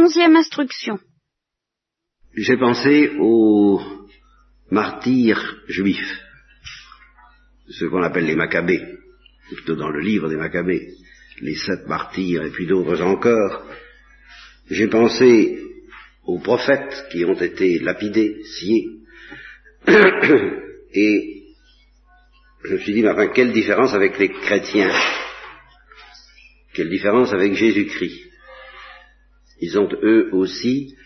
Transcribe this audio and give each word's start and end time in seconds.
Onzième 0.00 0.36
instruction. 0.36 1.00
J'ai 2.32 2.56
pensé 2.56 3.10
aux 3.18 3.80
martyrs 4.70 5.56
juifs, 5.66 6.20
ceux 7.68 7.90
qu'on 7.90 8.04
appelle 8.04 8.26
les 8.26 8.36
Maccabées, 8.36 8.80
plutôt 9.48 9.74
dans 9.74 9.90
le 9.90 9.98
livre 9.98 10.28
des 10.28 10.36
Maccabées, 10.36 10.92
les 11.40 11.56
sept 11.56 11.88
martyrs 11.88 12.44
et 12.44 12.50
puis 12.50 12.68
d'autres 12.68 13.02
encore. 13.02 13.64
J'ai 14.70 14.86
pensé 14.86 15.58
aux 16.22 16.38
prophètes 16.38 17.08
qui 17.10 17.24
ont 17.24 17.40
été 17.40 17.80
lapidés, 17.80 18.44
sciés, 18.44 18.86
et 20.94 21.42
je 22.64 22.72
me 22.72 22.78
suis 22.78 22.92
dit, 22.92 23.02
mais 23.02 23.10
enfin, 23.10 23.28
quelle 23.34 23.52
différence 23.52 23.94
avec 23.94 24.16
les 24.18 24.28
chrétiens? 24.28 24.94
Quelle 26.72 26.88
différence 26.88 27.32
avec 27.32 27.54
Jésus-Christ? 27.54 28.27
Ils 29.60 29.78
ont 29.78 29.88
eux 30.02 30.28
aussi 30.32 30.96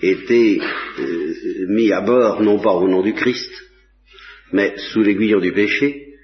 été 0.00 0.60
euh, 0.98 1.34
mis 1.68 1.92
à 1.92 2.00
bord, 2.00 2.42
non 2.42 2.58
pas 2.60 2.72
au 2.72 2.88
nom 2.88 3.02
du 3.02 3.14
Christ, 3.14 3.50
mais 4.52 4.76
sous 4.76 5.02
l'aiguillon 5.02 5.40
du 5.40 5.52
péché, 5.52 6.14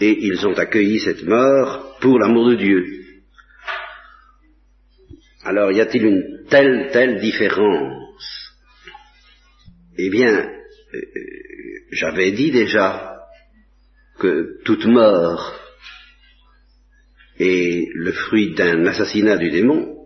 et 0.00 0.16
ils 0.18 0.46
ont 0.46 0.54
accueilli 0.54 0.98
cette 1.00 1.24
mort 1.24 1.98
pour 2.00 2.18
l'amour 2.18 2.50
de 2.50 2.56
Dieu. 2.56 2.86
Alors 5.44 5.72
y 5.72 5.80
a-t-il 5.80 6.04
une 6.06 6.46
telle, 6.48 6.90
telle 6.92 7.20
différence? 7.20 8.54
Eh 9.98 10.08
bien, 10.08 10.50
euh, 10.94 11.00
j'avais 11.92 12.32
dit 12.32 12.50
déjà 12.50 13.18
que 14.18 14.62
toute 14.64 14.86
mort 14.86 15.54
est 17.38 17.88
le 17.94 18.12
fruit 18.12 18.54
d'un 18.54 18.86
assassinat 18.86 19.36
du 19.36 19.50
démon, 19.50 19.99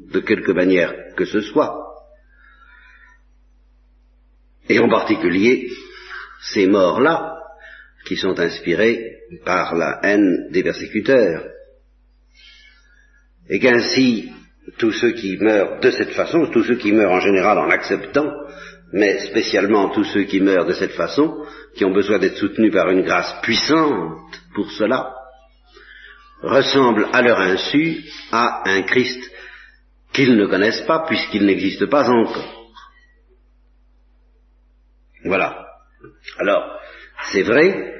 de 0.00 0.20
quelque 0.20 0.52
manière 0.52 0.92
que 1.16 1.24
ce 1.24 1.40
soit, 1.40 1.86
et 4.68 4.78
en 4.78 4.88
particulier 4.88 5.68
ces 6.52 6.66
morts-là 6.66 7.34
qui 8.04 8.16
sont 8.16 8.38
inspirées 8.38 9.16
par 9.44 9.74
la 9.74 10.00
haine 10.02 10.48
des 10.50 10.62
persécuteurs, 10.62 11.44
et 13.48 13.58
qu'ainsi 13.58 14.30
tous 14.78 14.92
ceux 14.92 15.12
qui 15.12 15.36
meurent 15.36 15.80
de 15.80 15.90
cette 15.90 16.12
façon, 16.12 16.46
tous 16.50 16.64
ceux 16.64 16.76
qui 16.76 16.92
meurent 16.92 17.12
en 17.12 17.20
général 17.20 17.58
en 17.58 17.70
acceptant, 17.70 18.28
mais 18.92 19.18
spécialement 19.26 19.90
tous 19.90 20.04
ceux 20.04 20.24
qui 20.24 20.40
meurent 20.40 20.66
de 20.66 20.72
cette 20.72 20.92
façon, 20.92 21.44
qui 21.74 21.84
ont 21.84 21.92
besoin 21.92 22.18
d'être 22.18 22.36
soutenus 22.36 22.72
par 22.72 22.90
une 22.90 23.02
grâce 23.02 23.40
puissante 23.42 24.18
pour 24.54 24.70
cela, 24.72 25.12
ressemblent 26.42 27.08
à 27.12 27.22
leur 27.22 27.40
insu 27.40 28.04
à 28.32 28.68
un 28.68 28.82
Christ 28.82 29.20
qu'ils 30.16 30.34
ne 30.34 30.46
connaissent 30.46 30.86
pas 30.86 31.04
puisqu'il 31.06 31.44
n'existe 31.44 31.86
pas 31.86 32.08
encore. 32.08 32.72
Voilà. 35.24 35.66
Alors, 36.38 36.80
c'est 37.32 37.42
vrai, 37.42 37.94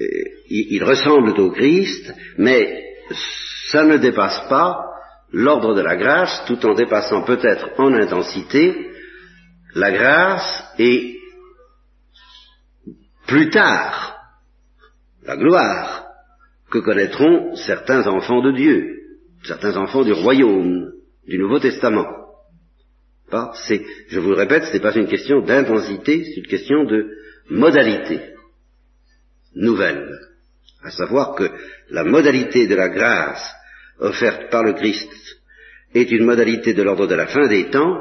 euh, 0.00 0.06
ils 0.48 0.82
ressemblent 0.82 1.38
au 1.38 1.50
Christ, 1.50 2.14
mais 2.38 2.94
ça 3.70 3.84
ne 3.84 3.98
dépasse 3.98 4.48
pas 4.48 4.86
l'ordre 5.30 5.74
de 5.74 5.82
la 5.82 5.96
grâce, 5.96 6.44
tout 6.46 6.64
en 6.66 6.74
dépassant 6.74 7.22
peut-être 7.24 7.78
en 7.78 7.92
intensité 7.92 8.90
la 9.74 9.92
grâce 9.92 10.64
et 10.78 11.18
plus 13.26 13.50
tard 13.50 14.16
la 15.24 15.36
gloire 15.36 16.06
que 16.70 16.78
connaîtront 16.78 17.54
certains 17.56 18.06
enfants 18.06 18.42
de 18.42 18.52
Dieu, 18.52 19.01
certains 19.44 19.76
enfants 19.76 20.04
du 20.04 20.12
royaume, 20.12 20.92
du 21.26 21.38
Nouveau 21.38 21.58
Testament. 21.58 22.06
C'est, 23.66 23.82
je 24.08 24.20
vous 24.20 24.30
le 24.30 24.36
répète, 24.36 24.64
ce 24.64 24.74
n'est 24.74 24.80
pas 24.80 24.94
une 24.94 25.06
question 25.06 25.40
d'intensité, 25.40 26.24
c'est 26.24 26.40
une 26.40 26.46
question 26.46 26.84
de 26.84 27.08
modalité 27.48 28.20
nouvelle, 29.54 30.06
à 30.82 30.90
savoir 30.90 31.34
que 31.34 31.50
la 31.90 32.04
modalité 32.04 32.66
de 32.66 32.74
la 32.74 32.90
grâce 32.90 33.42
offerte 33.98 34.50
par 34.50 34.62
le 34.64 34.74
Christ 34.74 35.10
est 35.94 36.10
une 36.10 36.24
modalité 36.24 36.74
de 36.74 36.82
l'ordre 36.82 37.06
de 37.06 37.14
la 37.14 37.26
fin 37.26 37.48
des 37.48 37.70
temps, 37.70 37.96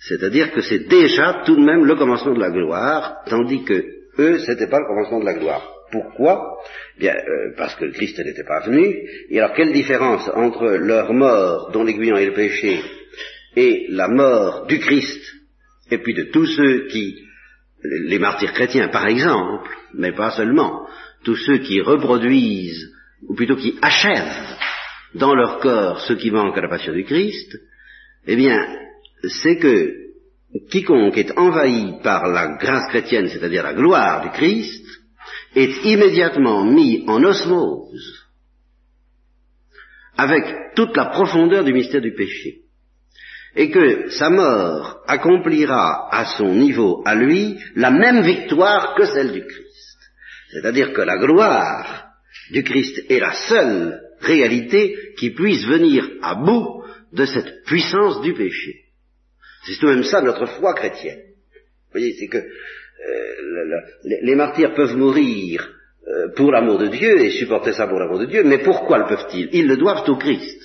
c'est-à-dire 0.00 0.52
que 0.52 0.62
c'est 0.62 0.88
déjà 0.88 1.42
tout 1.46 1.56
de 1.56 1.64
même 1.64 1.84
le 1.84 1.96
commencement 1.96 2.34
de 2.34 2.40
la 2.40 2.50
gloire, 2.50 3.22
tandis 3.26 3.64
que 3.64 3.84
eux, 4.18 4.38
c'était 4.40 4.68
pas 4.68 4.80
le 4.80 4.86
commencement 4.86 5.20
de 5.20 5.24
la 5.24 5.34
gloire. 5.34 5.62
Pourquoi 5.94 6.58
Bien, 6.98 7.14
euh, 7.14 7.54
parce 7.56 7.76
que 7.76 7.84
le 7.84 7.92
Christ 7.92 8.18
n'était 8.18 8.42
pas 8.42 8.66
venu. 8.66 8.96
Et 9.30 9.38
alors, 9.38 9.54
quelle 9.54 9.72
différence 9.72 10.28
entre 10.34 10.66
leur 10.66 11.12
mort, 11.12 11.70
dont 11.70 11.84
l'aiguillon 11.84 12.16
est 12.16 12.26
le 12.26 12.32
péché, 12.32 12.80
et 13.56 13.86
la 13.90 14.08
mort 14.08 14.66
du 14.66 14.80
Christ, 14.80 15.22
et 15.92 15.98
puis 15.98 16.14
de 16.14 16.24
tous 16.32 16.46
ceux 16.46 16.88
qui, 16.88 17.16
les 17.84 18.18
martyrs 18.18 18.52
chrétiens 18.54 18.88
par 18.88 19.06
exemple, 19.06 19.70
mais 19.94 20.10
pas 20.10 20.32
seulement, 20.32 20.84
tous 21.22 21.36
ceux 21.36 21.58
qui 21.58 21.80
reproduisent, 21.80 22.92
ou 23.28 23.36
plutôt 23.36 23.56
qui 23.56 23.78
achèvent 23.80 24.56
dans 25.14 25.36
leur 25.36 25.60
corps 25.60 26.00
ce 26.00 26.14
qui 26.14 26.32
manque 26.32 26.58
à 26.58 26.62
la 26.62 26.68
passion 26.68 26.92
du 26.92 27.04
Christ, 27.04 27.56
eh 28.26 28.34
bien, 28.34 28.66
c'est 29.28 29.58
que 29.58 29.92
quiconque 30.70 31.18
est 31.18 31.38
envahi 31.38 32.00
par 32.02 32.26
la 32.26 32.56
grâce 32.56 32.88
chrétienne, 32.88 33.28
c'est-à-dire 33.28 33.62
la 33.62 33.74
gloire 33.74 34.22
du 34.22 34.30
Christ, 34.30 34.84
est 35.54 35.84
immédiatement 35.84 36.64
mis 36.64 37.04
en 37.06 37.22
osmose 37.22 38.24
avec 40.16 40.74
toute 40.76 40.96
la 40.96 41.06
profondeur 41.06 41.64
du 41.64 41.72
mystère 41.72 42.00
du 42.00 42.14
péché, 42.14 42.60
et 43.56 43.70
que 43.70 44.10
sa 44.10 44.30
mort 44.30 45.02
accomplira 45.06 46.08
à 46.12 46.36
son 46.36 46.54
niveau, 46.54 47.02
à 47.04 47.14
lui, 47.14 47.58
la 47.76 47.90
même 47.90 48.22
victoire 48.22 48.94
que 48.96 49.06
celle 49.06 49.32
du 49.32 49.44
Christ. 49.44 49.98
C'est-à-dire 50.50 50.92
que 50.92 51.02
la 51.02 51.18
gloire 51.18 52.08
du 52.50 52.62
Christ 52.62 53.06
est 53.08 53.20
la 53.20 53.32
seule 53.32 54.00
réalité 54.20 54.96
qui 55.16 55.30
puisse 55.30 55.64
venir 55.66 56.08
à 56.22 56.34
bout 56.34 56.84
de 57.12 57.24
cette 57.26 57.64
puissance 57.64 58.20
du 58.22 58.34
péché. 58.34 58.84
C'est 59.64 59.78
tout 59.78 59.86
de 59.86 59.94
même 59.94 60.04
ça 60.04 60.20
notre 60.20 60.46
foi 60.46 60.74
chrétienne. 60.74 61.20
Vous 61.20 62.00
voyez, 62.00 62.14
c'est 62.18 62.26
que 62.26 62.42
euh, 63.08 63.80
les 64.22 64.34
martyrs 64.34 64.74
peuvent 64.74 64.96
mourir 64.96 65.68
euh, 66.06 66.28
pour 66.36 66.52
l'amour 66.52 66.78
de 66.78 66.88
Dieu 66.88 67.20
et 67.20 67.30
supporter 67.30 67.72
ça 67.72 67.86
pour 67.86 67.98
l'amour 67.98 68.18
de 68.18 68.26
Dieu, 68.26 68.42
mais 68.44 68.58
pourquoi 68.58 68.98
le 68.98 69.06
peuvent-ils? 69.06 69.48
Ils 69.52 69.66
le 69.66 69.76
doivent 69.76 70.08
au 70.08 70.16
Christ, 70.16 70.60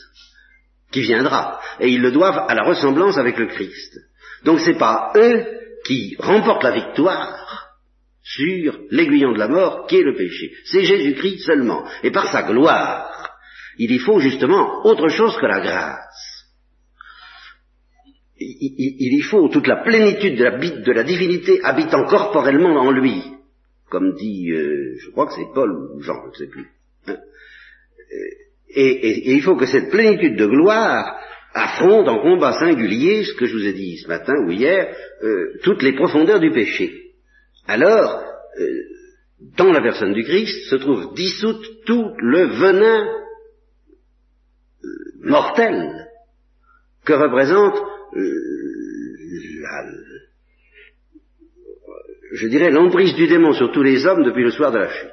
qui 0.92 1.02
viendra, 1.02 1.60
et 1.80 1.90
ils 1.90 2.02
le 2.02 2.12
doivent 2.12 2.46
à 2.48 2.54
la 2.56 2.64
ressemblance 2.64 3.18
avec 3.18 3.38
le 3.38 3.48
Christ. 3.48 3.98
Donc 4.44 4.60
c'est 4.60 4.78
pas 4.78 5.12
eux 5.16 5.46
qui 5.86 6.16
remportent 6.20 6.64
la 6.64 6.72
victoire 6.72 7.70
sur 8.22 8.80
l'aiguillon 8.92 9.34
de 9.34 9.40
la 9.40 9.48
mort 9.48 9.88
qui 9.88 9.98
est 9.98 10.04
le 10.04 10.16
péché. 10.16 10.52
C'est 10.66 10.84
Jésus-Christ 10.84 11.40
seulement. 11.40 11.86
Et 12.04 12.12
par 12.12 12.32
sa 12.32 12.44
gloire, 12.44 13.30
il 13.78 13.92
y 13.92 14.00
faut 14.00 14.20
justement 14.20 14.86
autre 14.86 15.08
chose 15.08 15.38
que 15.38 15.46
la 15.46 15.62
grâce 15.62 16.29
il, 18.40 19.14
y 19.18 19.22
faut 19.22 19.50
toute 19.50 19.68
la 19.68 19.84
plénitude 19.84 20.38
de 20.38 20.92
la, 20.92 21.04
divinité 21.04 21.60
habitant 21.64 22.06
corporellement 22.06 22.76
en 22.80 22.92
lui, 22.92 23.22
comme 23.90 24.14
dit, 24.16 24.52
euh, 24.52 24.96
je 25.00 25.10
crois 25.12 25.28
que 25.28 25.34
c'est 25.34 25.54
Paul 25.54 25.72
ou 25.72 26.02
Jean, 26.02 26.22
je 26.26 26.30
ne 26.30 26.46
sais 26.46 26.52
plus. 26.52 26.68
Hein. 27.08 27.18
Et, 28.70 29.34
il 29.34 29.42
faut 29.42 29.56
que 29.56 29.66
cette 29.66 29.90
plénitude 29.90 30.38
de 30.38 30.46
gloire 30.46 31.20
affronte 31.54 32.08
en 32.08 32.22
combat 32.22 32.54
singulier, 32.54 33.24
ce 33.24 33.34
que 33.34 33.46
je 33.46 33.54
vous 33.54 33.66
ai 33.66 33.74
dit 33.74 33.98
ce 33.98 34.08
matin 34.08 34.34
ou 34.46 34.52
hier, 34.52 34.96
euh, 35.24 35.60
toutes 35.64 35.82
les 35.82 35.94
profondeurs 35.94 36.40
du 36.40 36.52
péché. 36.52 37.14
Alors, 37.68 38.24
euh, 38.60 38.66
dans 39.58 39.72
la 39.72 39.82
personne 39.82 40.14
du 40.14 40.24
Christ 40.24 40.70
se 40.70 40.76
trouve 40.76 41.14
dissoute 41.14 41.66
tout 41.86 42.12
le 42.20 42.48
venin 42.48 43.08
mortel 45.22 46.08
que 47.06 47.14
représente 47.14 47.82
je 52.32 52.48
dirais, 52.48 52.72
l'emprise 52.72 53.16
du 53.16 53.28
démon 53.28 53.54
sur 53.54 53.72
tous 53.72 53.84
les 53.84 54.06
hommes 54.06 54.24
depuis 54.24 54.44
le 54.44 54.52
soir 54.52 54.72
de 54.72 54.80
la 54.80 54.90
chute. 54.90 55.10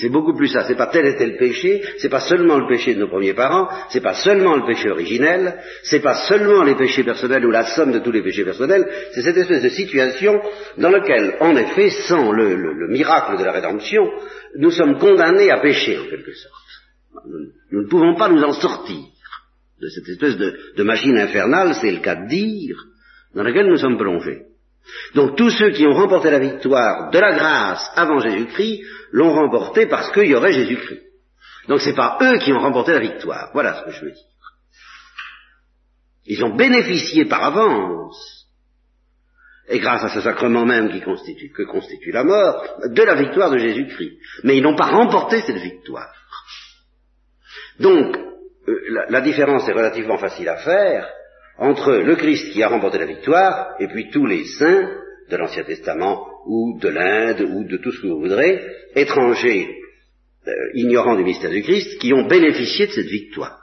C'est 0.00 0.08
beaucoup 0.08 0.34
plus 0.34 0.48
ça. 0.48 0.64
C'est 0.64 0.76
pas 0.76 0.88
tel 0.88 1.06
et 1.06 1.16
tel 1.16 1.36
péché. 1.36 1.82
C'est 1.98 2.08
pas 2.08 2.20
seulement 2.20 2.58
le 2.58 2.66
péché 2.66 2.94
de 2.94 3.00
nos 3.00 3.08
premiers 3.08 3.34
parents. 3.34 3.68
C'est 3.90 4.00
pas 4.00 4.14
seulement 4.14 4.56
le 4.56 4.66
péché 4.66 4.90
originel. 4.90 5.60
C'est 5.84 6.00
pas 6.00 6.26
seulement 6.28 6.64
les 6.64 6.74
péchés 6.74 7.04
personnels 7.04 7.46
ou 7.46 7.50
la 7.50 7.64
somme 7.64 7.92
de 7.92 8.00
tous 8.00 8.10
les 8.10 8.22
péchés 8.22 8.44
personnels. 8.44 8.88
C'est 9.12 9.22
cette 9.22 9.36
espèce 9.36 9.62
de 9.62 9.68
situation 9.68 10.40
dans 10.78 10.90
laquelle, 10.90 11.36
en 11.40 11.56
effet, 11.56 11.90
sans 11.90 12.32
le, 12.32 12.88
miracle 12.88 13.38
de 13.38 13.44
la 13.44 13.52
rédemption, 13.52 14.02
nous 14.56 14.72
sommes 14.72 14.98
condamnés 14.98 15.50
à 15.50 15.60
pécher 15.60 15.98
en 15.98 16.06
quelque 16.06 16.34
sorte. 16.34 17.24
nous 17.70 17.82
ne 17.82 17.88
pouvons 17.88 18.16
pas 18.16 18.28
nous 18.28 18.42
en 18.42 18.54
sortir 18.54 19.04
de 19.80 19.88
cette 19.88 20.08
espèce 20.08 20.36
de, 20.36 20.82
machine 20.82 21.16
infernale, 21.18 21.74
c'est 21.74 21.90
le 21.90 22.00
cas 22.00 22.16
de 22.16 22.28
dire, 22.28 22.76
dans 23.34 23.42
laquelle 23.42 23.68
nous 23.68 23.76
sommes 23.76 23.98
plongés. 23.98 24.42
Donc 25.14 25.36
tous 25.36 25.50
ceux 25.50 25.70
qui 25.70 25.86
ont 25.86 25.94
remporté 25.94 26.30
la 26.30 26.38
victoire 26.38 27.10
de 27.10 27.18
la 27.18 27.34
grâce 27.34 27.90
avant 27.94 28.18
Jésus-Christ 28.20 28.82
l'ont 29.12 29.32
remporté 29.32 29.86
parce 29.86 30.10
qu'il 30.12 30.26
y 30.26 30.34
aurait 30.34 30.52
Jésus-Christ. 30.52 31.02
Donc 31.68 31.80
c'est 31.80 31.94
pas 31.94 32.18
eux 32.22 32.38
qui 32.38 32.52
ont 32.52 32.60
remporté 32.60 32.92
la 32.92 33.00
victoire. 33.00 33.50
Voilà 33.52 33.74
ce 33.74 33.84
que 33.84 33.90
je 33.90 34.04
veux 34.06 34.12
dire. 34.12 34.24
Ils 36.26 36.44
ont 36.44 36.56
bénéficié 36.56 37.26
par 37.26 37.44
avance, 37.44 38.46
et 39.68 39.78
grâce 39.78 40.04
à 40.04 40.08
ce 40.08 40.20
sacrement 40.20 40.64
même 40.64 40.88
que 40.88 41.62
constitue 41.64 42.10
la 42.10 42.24
mort, 42.24 42.66
de 42.86 43.02
la 43.02 43.14
victoire 43.14 43.50
de 43.50 43.58
Jésus-Christ. 43.58 44.18
Mais 44.44 44.56
ils 44.56 44.62
n'ont 44.62 44.76
pas 44.76 44.86
remporté 44.86 45.40
cette 45.42 45.58
victoire. 45.58 46.10
Donc, 47.78 48.16
la, 48.90 49.06
la 49.08 49.20
différence 49.20 49.68
est 49.68 49.72
relativement 49.72 50.18
facile 50.18 50.48
à 50.48 50.56
faire 50.56 51.08
entre 51.58 51.92
le 51.92 52.16
Christ 52.16 52.52
qui 52.52 52.62
a 52.62 52.68
remporté 52.68 52.98
la 52.98 53.06
victoire 53.06 53.74
et 53.80 53.88
puis 53.88 54.10
tous 54.10 54.26
les 54.26 54.44
saints 54.44 54.88
de 55.28 55.36
l'Ancien 55.36 55.64
Testament 55.64 56.26
ou 56.46 56.78
de 56.80 56.88
l'Inde 56.88 57.42
ou 57.42 57.64
de 57.64 57.76
tout 57.78 57.92
ce 57.92 58.00
que 58.00 58.06
vous 58.06 58.20
voudrez, 58.20 58.64
étrangers, 58.94 59.68
euh, 60.46 60.52
ignorants 60.74 61.16
du 61.16 61.24
mystère 61.24 61.50
du 61.50 61.62
Christ, 61.62 61.98
qui 62.00 62.12
ont 62.14 62.26
bénéficié 62.26 62.86
de 62.86 62.92
cette 62.92 63.06
victoire. 63.06 63.60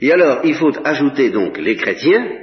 Et 0.00 0.12
alors, 0.12 0.42
il 0.44 0.54
faut 0.54 0.72
ajouter 0.84 1.30
donc 1.30 1.58
les 1.58 1.76
chrétiens, 1.76 2.38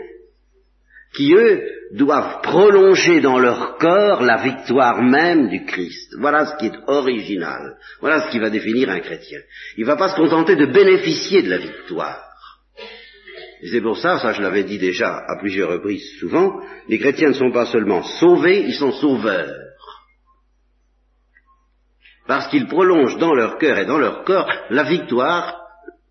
qui 1.15 1.33
eux 1.33 1.63
doivent 1.93 2.41
prolonger 2.41 3.21
dans 3.21 3.37
leur 3.37 3.77
corps 3.77 4.23
la 4.23 4.37
victoire 4.37 5.01
même 5.01 5.49
du 5.49 5.63
Christ. 5.65 6.15
Voilà 6.19 6.47
ce 6.47 6.55
qui 6.57 6.65
est 6.67 6.79
original. 6.87 7.77
Voilà 8.01 8.21
ce 8.21 8.31
qui 8.31 8.39
va 8.39 8.49
définir 8.49 8.89
un 8.89 8.99
chrétien. 8.99 9.39
Il 9.77 9.81
ne 9.81 9.87
va 9.87 9.95
pas 9.95 10.09
se 10.09 10.15
contenter 10.15 10.55
de 10.55 10.65
bénéficier 10.65 11.43
de 11.43 11.51
la 11.51 11.59
victoire. 11.59 12.19
Et 13.61 13.67
c'est 13.69 13.81
pour 13.81 13.97
ça, 13.97 14.17
ça 14.19 14.33
je 14.33 14.41
l'avais 14.41 14.63
dit 14.63 14.79
déjà 14.79 15.15
à 15.15 15.37
plusieurs 15.39 15.69
reprises 15.69 16.17
souvent, 16.19 16.59
les 16.89 16.99
chrétiens 16.99 17.29
ne 17.29 17.33
sont 17.33 17.51
pas 17.51 17.67
seulement 17.67 18.03
sauvés, 18.03 18.63
ils 18.63 18.73
sont 18.73 18.91
sauveurs. 18.91 19.55
Parce 22.27 22.47
qu'ils 22.47 22.67
prolongent 22.67 23.17
dans 23.17 23.33
leur 23.33 23.57
cœur 23.57 23.77
et 23.77 23.85
dans 23.85 23.99
leur 23.99 24.23
corps 24.23 24.49
la 24.69 24.83
victoire 24.83 25.61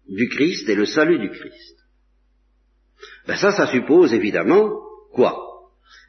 du 0.09 0.29
Christ 0.29 0.69
et 0.69 0.75
le 0.75 0.87
salut 0.87 1.19
du 1.19 1.31
Christ. 1.31 1.77
Ben 3.27 3.37
ça, 3.37 3.51
ça 3.51 3.67
suppose 3.67 4.15
évidemment 4.15 4.71
quoi? 5.13 5.52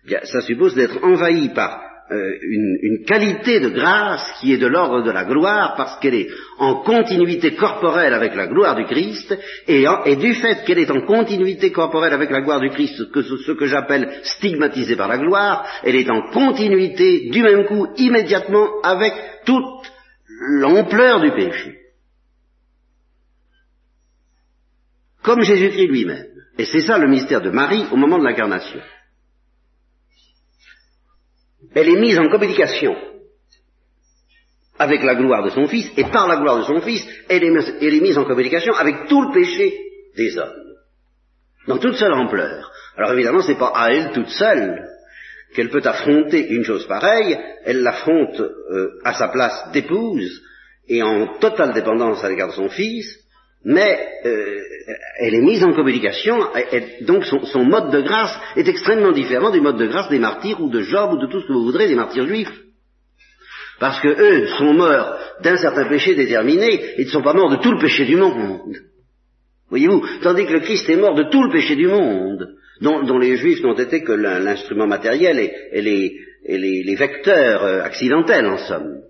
Bien, 0.05 0.19
ça 0.23 0.41
suppose 0.41 0.75
d'être 0.75 1.03
envahi 1.03 1.49
par 1.49 1.81
euh, 2.11 2.37
une, 2.41 3.05
qualité 3.05 3.61
de 3.61 3.69
grâce 3.69 4.33
qui 4.39 4.53
est 4.53 4.57
de 4.57 4.67
l'ordre 4.67 5.03
de 5.03 5.11
la 5.11 5.23
gloire 5.23 5.75
parce 5.77 5.99
qu'elle 5.99 6.15
est 6.15 6.27
en 6.57 6.83
continuité 6.83 7.55
corporelle 7.55 8.13
avec 8.13 8.35
la 8.35 8.47
gloire 8.47 8.75
du 8.75 8.83
Christ 8.83 9.33
et, 9.67 9.85
du 10.17 10.33
fait 10.35 10.65
qu'elle 10.65 10.79
est 10.79 10.91
en 10.91 11.05
continuité 11.05 11.71
corporelle 11.71 12.13
avec 12.13 12.29
la 12.29 12.41
gloire 12.41 12.59
du 12.59 12.69
Christ, 12.69 12.97
ce, 12.97 13.51
que 13.53 13.65
j'appelle 13.65 14.19
stigmatisée 14.23 14.97
par 14.97 15.07
la 15.07 15.17
gloire, 15.17 15.65
elle 15.83 15.95
est 15.95 16.09
en 16.09 16.29
continuité 16.31 17.29
du 17.29 17.41
même 17.41 17.65
coup 17.65 17.87
immédiatement 17.97 18.81
avec 18.83 19.13
toute 19.45 19.91
l'ampleur 20.59 21.21
du 21.21 21.31
péché. 21.31 21.79
Comme 25.23 25.41
Jésus-Christ 25.41 25.87
lui-même. 25.87 26.25
Et 26.57 26.65
c'est 26.65 26.81
ça 26.81 26.97
le 26.97 27.07
mystère 27.07 27.41
de 27.41 27.49
Marie 27.49 27.85
au 27.91 27.95
moment 27.95 28.19
de 28.19 28.25
l'incarnation 28.25 28.81
elle 31.73 31.89
est 31.89 31.99
mise 31.99 32.19
en 32.19 32.29
communication 32.29 32.95
avec 34.79 35.03
la 35.03 35.15
gloire 35.15 35.43
de 35.43 35.49
son 35.51 35.67
Fils, 35.67 35.89
et 35.97 36.05
par 36.05 36.27
la 36.27 36.37
gloire 36.37 36.59
de 36.59 36.63
son 36.63 36.81
Fils, 36.81 37.05
elle 37.29 37.43
est, 37.43 38.01
mise 38.01 38.17
en 38.17 38.25
communication 38.25 38.73
avec 38.73 39.07
tout 39.07 39.21
le 39.21 39.33
péché 39.33 39.77
des 40.17 40.37
hommes, 40.37 40.75
dans 41.67 41.77
toute 41.77 41.95
seule 41.95 42.13
ampleur. 42.13 42.71
Alors 42.97 43.13
évidemment, 43.13 43.41
ce 43.41 43.51
n'est 43.51 43.57
pas 43.57 43.71
à 43.75 43.91
elle 43.91 44.11
toute 44.11 44.29
seule 44.29 44.87
qu'elle 45.53 45.69
peut 45.69 45.81
affronter 45.83 46.49
une 46.49 46.63
chose 46.63 46.87
pareille, 46.87 47.37
elle 47.63 47.81
l'affronte 47.81 48.39
euh, 48.41 48.99
à 49.03 49.13
sa 49.13 49.27
place 49.27 49.71
d'épouse 49.71 50.41
et 50.87 51.03
en 51.03 51.37
totale 51.37 51.73
dépendance 51.73 52.23
à 52.23 52.29
l'égard 52.29 52.49
de 52.49 52.53
son 52.53 52.69
Fils, 52.69 53.22
mais 53.65 53.97
euh, 54.25 54.61
elle 55.19 55.35
est 55.35 55.41
mise 55.41 55.63
en 55.63 55.73
communication, 55.73 56.37
et, 56.71 57.03
donc 57.03 57.25
son, 57.25 57.63
mode 57.63 57.91
de 57.91 58.01
grâce 58.01 58.37
est 58.55 58.67
extrêmement 58.67 59.11
différent 59.11 59.51
du 59.51 59.61
mode 59.61 59.77
de 59.77 59.87
grâce 59.87 60.09
des 60.09 60.19
martyrs 60.19 60.61
ou 60.61 60.69
de 60.69 60.81
Job 60.81 61.13
ou 61.13 61.17
de 61.17 61.27
tout 61.27 61.41
ce 61.41 61.47
que 61.47 61.53
vous 61.53 61.65
voudrez 61.65 61.87
des 61.87 61.95
martyrs 61.95 62.27
juifs. 62.27 62.61
Parce 63.79 63.99
que 64.01 64.07
eux 64.07 64.47
sont 64.47 64.73
morts 64.73 65.17
d'un 65.41 65.57
certain 65.57 65.85
péché 65.85 66.15
déterminé 66.15 66.79
et 66.97 67.05
ne 67.05 67.09
sont 67.09 67.21
pas 67.21 67.33
morts 67.33 67.49
de 67.49 67.61
tout 67.61 67.71
le 67.71 67.79
péché 67.79 68.05
du 68.05 68.15
monde. 68.15 68.75
Voyez-vous, 69.69 70.05
tandis 70.21 70.45
que 70.45 70.53
le 70.53 70.59
Christ 70.59 70.87
est 70.89 70.97
mort 70.97 71.15
de 71.15 71.29
tout 71.29 71.43
le 71.43 71.51
péché 71.51 71.75
du 71.75 71.87
monde, 71.87 72.55
dont, 72.81 73.17
les 73.17 73.37
juifs 73.37 73.63
n'ont 73.63 73.75
été 73.75 74.03
que 74.03 74.11
l'instrument 74.11 74.87
matériel 74.87 75.39
et, 75.39 75.81
les, 75.81 76.95
vecteurs 76.95 77.63
euh, 77.63 77.81
accidentels 77.81 78.45
en 78.45 78.57
somme. 78.57 79.01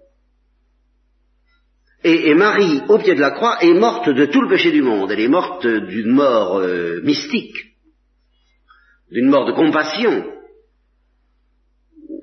Et, 2.06 2.34
Marie, 2.34 2.82
au 2.90 2.98
pied 2.98 3.16
de 3.16 3.22
la 3.22 3.32
croix, 3.32 3.64
est 3.64 3.74
morte 3.74 4.10
de 4.10 4.26
tout 4.26 4.42
le 4.42 4.50
péché 4.50 4.72
du 4.72 4.82
monde. 4.82 5.10
Elle 5.12 5.22
est 5.22 5.30
morte 5.30 5.66
d'une 5.66 6.12
mort 6.12 6.58
euh, 6.58 7.00
mystique, 7.02 7.56
d'une 9.10 9.30
mort 9.30 9.46
de 9.46 9.54
compassion, 9.54 10.26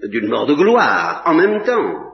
d'une 0.04 0.28
mort 0.28 0.46
de 0.46 0.54
gloire, 0.54 1.22
en 1.24 1.34
même 1.34 1.62
temps. 1.64 2.10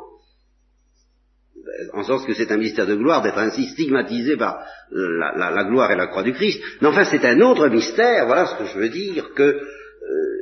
En 1.93 2.05
sens 2.05 2.25
que 2.25 2.35
c'est 2.35 2.53
un 2.53 2.57
mystère 2.57 2.87
de 2.87 2.95
gloire 2.95 3.23
d'être 3.23 3.39
ainsi 3.39 3.67
stigmatisé 3.67 4.37
par 4.37 4.65
la, 4.91 5.65
gloire 5.65 5.91
et 5.91 5.97
la 5.97 6.07
croix 6.07 6.23
du 6.23 6.33
Christ. 6.33 6.63
Mais 6.81 6.89
enfin, 6.89 7.05
c'est 7.05 7.25
un 7.25 7.41
autre 7.41 7.69
mystère, 7.69 8.27
voilà 8.27 8.47
ce 8.47 8.59
que 8.59 8.67
je 8.67 8.79
veux 8.79 8.89
dire, 8.89 9.35
que 9.35 9.43
euh, 9.43 10.36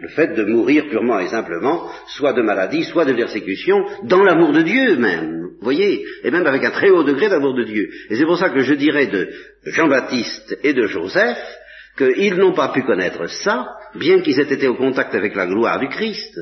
le 0.00 0.08
fait 0.08 0.34
de 0.34 0.44
mourir 0.44 0.88
purement 0.88 1.18
et 1.20 1.28
simplement, 1.28 1.90
soit 2.06 2.32
de 2.32 2.42
maladie, 2.42 2.84
soit 2.84 3.04
de 3.04 3.12
persécution, 3.12 3.84
dans 4.04 4.22
l'amour 4.22 4.52
de 4.52 4.62
Dieu 4.62 4.96
même, 4.96 5.50
voyez, 5.60 6.04
et 6.24 6.30
même 6.30 6.46
avec 6.46 6.64
un 6.64 6.70
très 6.70 6.90
haut 6.90 7.04
degré 7.04 7.28
d'amour 7.28 7.54
de 7.54 7.64
Dieu. 7.64 7.88
Et 8.10 8.16
c'est 8.16 8.24
pour 8.24 8.38
ça 8.38 8.50
que 8.50 8.60
je 8.60 8.74
dirais 8.74 9.06
de 9.06 9.28
Jean-Baptiste 9.66 10.58
et 10.62 10.72
de 10.72 10.86
Joseph 10.86 11.38
qu'ils 11.96 12.36
n'ont 12.36 12.54
pas 12.54 12.68
pu 12.68 12.82
connaître 12.82 13.28
ça, 13.28 13.68
bien 13.94 14.20
qu'ils 14.20 14.40
aient 14.40 14.52
été 14.52 14.66
au 14.66 14.74
contact 14.74 15.14
avec 15.14 15.34
la 15.34 15.46
gloire 15.46 15.78
du 15.78 15.88
Christ, 15.88 16.38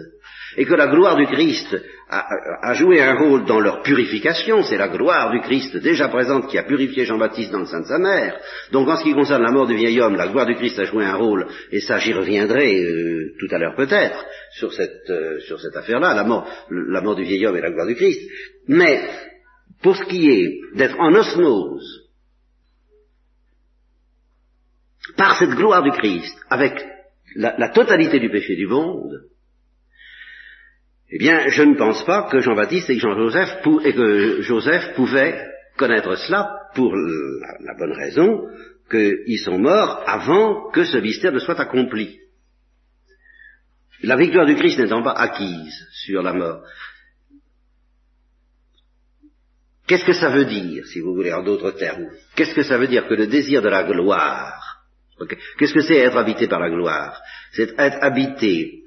et 0.56 0.64
que 0.64 0.75
la 0.75 0.87
gloire 0.87 1.17
du 1.17 1.26
Christ 1.26 1.76
a, 2.10 2.74
joué 2.74 3.00
un 3.00 3.14
rôle 3.14 3.44
dans 3.44 3.60
leur 3.60 3.82
purification, 3.82 4.62
c'est 4.64 4.76
la 4.76 4.88
gloire 4.88 5.30
du 5.30 5.40
Christ 5.40 5.76
déjà 5.76 6.08
présente 6.08 6.48
qui 6.48 6.58
a 6.58 6.64
purifié 6.64 7.04
Jean-Baptiste 7.04 7.52
dans 7.52 7.60
le 7.60 7.66
sein 7.66 7.80
de 7.80 7.86
sa 7.86 7.98
mère. 7.98 8.36
Donc 8.72 8.88
en 8.88 8.96
ce 8.96 9.04
qui 9.04 9.14
concerne 9.14 9.42
la 9.42 9.52
mort 9.52 9.68
du 9.68 9.76
vieil 9.76 10.00
homme, 10.00 10.16
la 10.16 10.26
gloire 10.26 10.46
du 10.46 10.56
Christ 10.56 10.78
a 10.80 10.84
joué 10.84 11.04
un 11.04 11.14
rôle, 11.14 11.46
et 11.70 11.80
ça 11.80 11.98
j'y 11.98 12.12
reviendrai 12.12 12.82
euh, 12.82 13.34
tout 13.38 13.54
à 13.54 13.58
l'heure 13.58 13.76
peut-être, 13.76 14.24
sur 14.52 14.72
cette, 14.72 15.08
euh, 15.08 15.38
sur 15.40 15.60
cette 15.60 15.76
affaire-là, 15.76 16.14
la 16.14 16.24
mort, 16.24 16.48
la 16.70 17.00
mort 17.00 17.14
du 17.14 17.22
vieil 17.22 17.46
homme 17.46 17.56
et 17.56 17.60
la 17.60 17.70
gloire 17.70 17.86
du 17.86 17.94
Christ. 17.94 18.28
Mais 18.66 19.08
pour 19.80 19.96
ce 19.96 20.04
qui 20.04 20.30
est 20.30 20.58
d'être 20.74 20.98
en 20.98 21.14
osmose 21.14 22.08
par 25.16 25.38
cette 25.38 25.50
gloire 25.50 25.85
du 25.85 25.92
Christ, 25.92 26.37
avec 26.50 26.85
la 27.37 27.68
totalité 27.68 28.18
du 28.18 28.30
péché 28.30 28.56
du 28.56 28.66
monde, 28.66 29.30
eh 31.12 31.19
bien, 31.19 31.49
je 31.49 31.62
ne 31.62 31.75
pense 31.75 32.05
pas 32.05 32.29
que 32.31 32.40
Jean-Baptiste 32.40 32.90
et 32.90 32.99
Jean-Joseph 32.99 33.59
et 33.85 33.93
que 33.93 34.43
Joseph 34.43 34.95
pouvaient 34.95 35.45
connaître 35.76 36.14
cela 36.17 36.57
pour 36.75 36.95
la, 36.95 37.75
bonne 37.76 37.93
raison 37.93 38.47
qu'ils 38.88 39.40
sont 39.40 39.59
morts 39.59 40.02
avant 40.07 40.71
que 40.71 40.85
ce 40.85 40.99
mystère 40.99 41.33
ne 41.33 41.40
soit 41.40 41.59
accompli. 41.59 42.21
La 44.02 44.17
victoire 44.17 44.47
du 44.47 44.55
Christ 44.55 44.79
n'étant 44.79 45.02
pas 45.02 45.12
acquise 45.12 45.87
sur 45.93 46.23
la 46.23 46.33
mort. 46.33 46.62
Qu'est-ce 49.87 50.05
que 50.05 50.12
ça 50.12 50.31
veut 50.31 50.45
dire, 50.45 50.87
si 50.87 51.00
vous 51.00 51.14
voulez, 51.14 51.33
en 51.33 51.43
d'autres 51.43 51.73
termes? 51.73 52.07
Qu'est-ce 52.37 52.55
que 52.55 52.62
ça 52.62 52.79
veut 52.79 52.87
dire 52.87 53.09
que 53.09 53.14
le 53.14 53.26
désir 53.26 53.61
de 53.62 53.69
la 53.69 53.83
gloire 53.83 54.71
Qu'est-ce 55.59 55.75
que 55.75 55.83
c'est 55.83 55.99
être 55.99 56.17
habité 56.17 56.49
par 56.49 56.61
la 56.61 56.71
gloire? 56.71 57.21
C'est 57.52 57.79
être 57.79 57.99
habité 58.00 58.79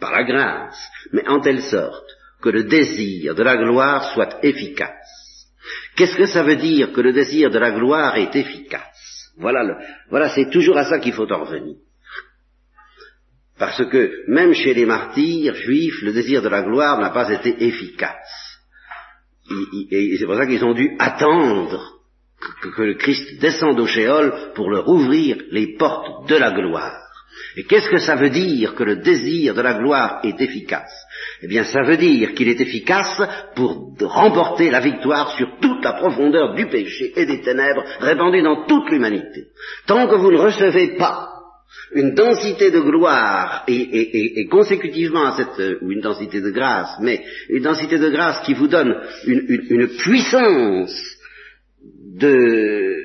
par 0.00 0.12
la 0.12 0.24
grâce, 0.24 0.90
mais 1.12 1.26
en 1.28 1.40
telle 1.40 1.62
sorte 1.62 2.08
que 2.42 2.50
le 2.50 2.64
désir 2.64 3.34
de 3.34 3.42
la 3.42 3.56
gloire 3.56 4.12
soit 4.12 4.38
efficace. 4.42 5.48
Qu'est-ce 5.96 6.16
que 6.16 6.26
ça 6.26 6.42
veut 6.42 6.56
dire 6.56 6.92
que 6.92 7.00
le 7.00 7.12
désir 7.12 7.50
de 7.50 7.58
la 7.58 7.70
gloire 7.70 8.16
est 8.16 8.34
efficace? 8.34 9.30
Voilà, 9.36 9.78
voilà, 10.10 10.28
c'est 10.28 10.50
toujours 10.50 10.76
à 10.76 10.84
ça 10.84 10.98
qu'il 10.98 11.12
faut 11.12 11.30
en 11.32 11.44
revenir. 11.44 11.76
Parce 13.58 13.84
que 13.86 14.24
même 14.28 14.52
chez 14.52 14.74
les 14.74 14.84
martyrs 14.84 15.54
juifs, 15.54 16.02
le 16.02 16.12
désir 16.12 16.42
de 16.42 16.48
la 16.48 16.62
gloire 16.62 17.00
n'a 17.00 17.10
pas 17.10 17.30
été 17.30 17.64
efficace. 17.64 18.58
Et 19.90 20.16
c'est 20.18 20.26
pour 20.26 20.36
ça 20.36 20.46
qu'ils 20.46 20.64
ont 20.64 20.74
dû 20.74 20.96
attendre 20.98 21.94
que, 22.60 22.82
le 22.82 22.94
Christ 22.94 23.40
descende 23.40 23.78
au 23.80 23.86
Shéol 23.86 24.52
pour 24.54 24.70
leur 24.70 24.88
ouvrir 24.88 25.36
les 25.50 25.76
portes 25.76 26.28
de 26.28 26.36
la 26.36 26.50
gloire. 26.50 27.03
Et 27.56 27.64
qu'est-ce 27.64 27.88
que 27.88 27.98
ça 27.98 28.16
veut 28.16 28.30
dire 28.30 28.74
que 28.74 28.84
le 28.84 28.96
désir 28.96 29.54
de 29.54 29.62
la 29.62 29.74
gloire 29.74 30.20
est 30.24 30.40
efficace? 30.40 30.92
Eh 31.42 31.46
bien, 31.46 31.64
ça 31.64 31.82
veut 31.82 31.96
dire 31.96 32.34
qu'il 32.34 32.48
est 32.48 32.60
efficace 32.60 33.22
pour 33.54 33.94
remporter 34.00 34.70
la 34.70 34.80
victoire 34.80 35.36
sur 35.36 35.58
toute 35.60 35.84
la 35.84 35.92
profondeur 35.94 36.54
du 36.54 36.66
péché 36.66 37.12
et 37.16 37.26
des 37.26 37.40
ténèbres 37.40 37.84
répandues 38.00 38.42
dans 38.42 38.66
toute 38.66 38.90
l'humanité. 38.90 39.48
Tant 39.86 40.08
que 40.08 40.16
vous 40.16 40.32
ne 40.32 40.38
recevez 40.38 40.96
pas 40.96 41.30
une 41.92 42.14
densité 42.14 42.70
de 42.70 42.80
gloire 42.80 43.64
et, 43.68 44.46
consécutivement 44.48 45.26
à 45.26 45.36
cette, 45.36 45.82
ou 45.82 45.92
une 45.92 46.00
densité 46.00 46.40
de 46.40 46.50
grâce, 46.50 46.96
mais 47.00 47.22
une 47.48 47.62
densité 47.62 47.98
de 47.98 48.10
grâce 48.10 48.44
qui 48.44 48.54
vous 48.54 48.68
donne 48.68 48.94
une, 49.26 49.88
puissance 49.98 51.16
de 52.16 53.03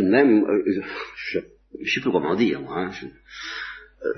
euh, 0.00 0.82
je 1.26 1.38
ne 1.38 1.84
sais 1.84 2.00
plus 2.00 2.10
comment 2.10 2.34
dire, 2.34 2.60
moi, 2.60 2.78
hein, 2.78 2.90
euh, 4.04 4.10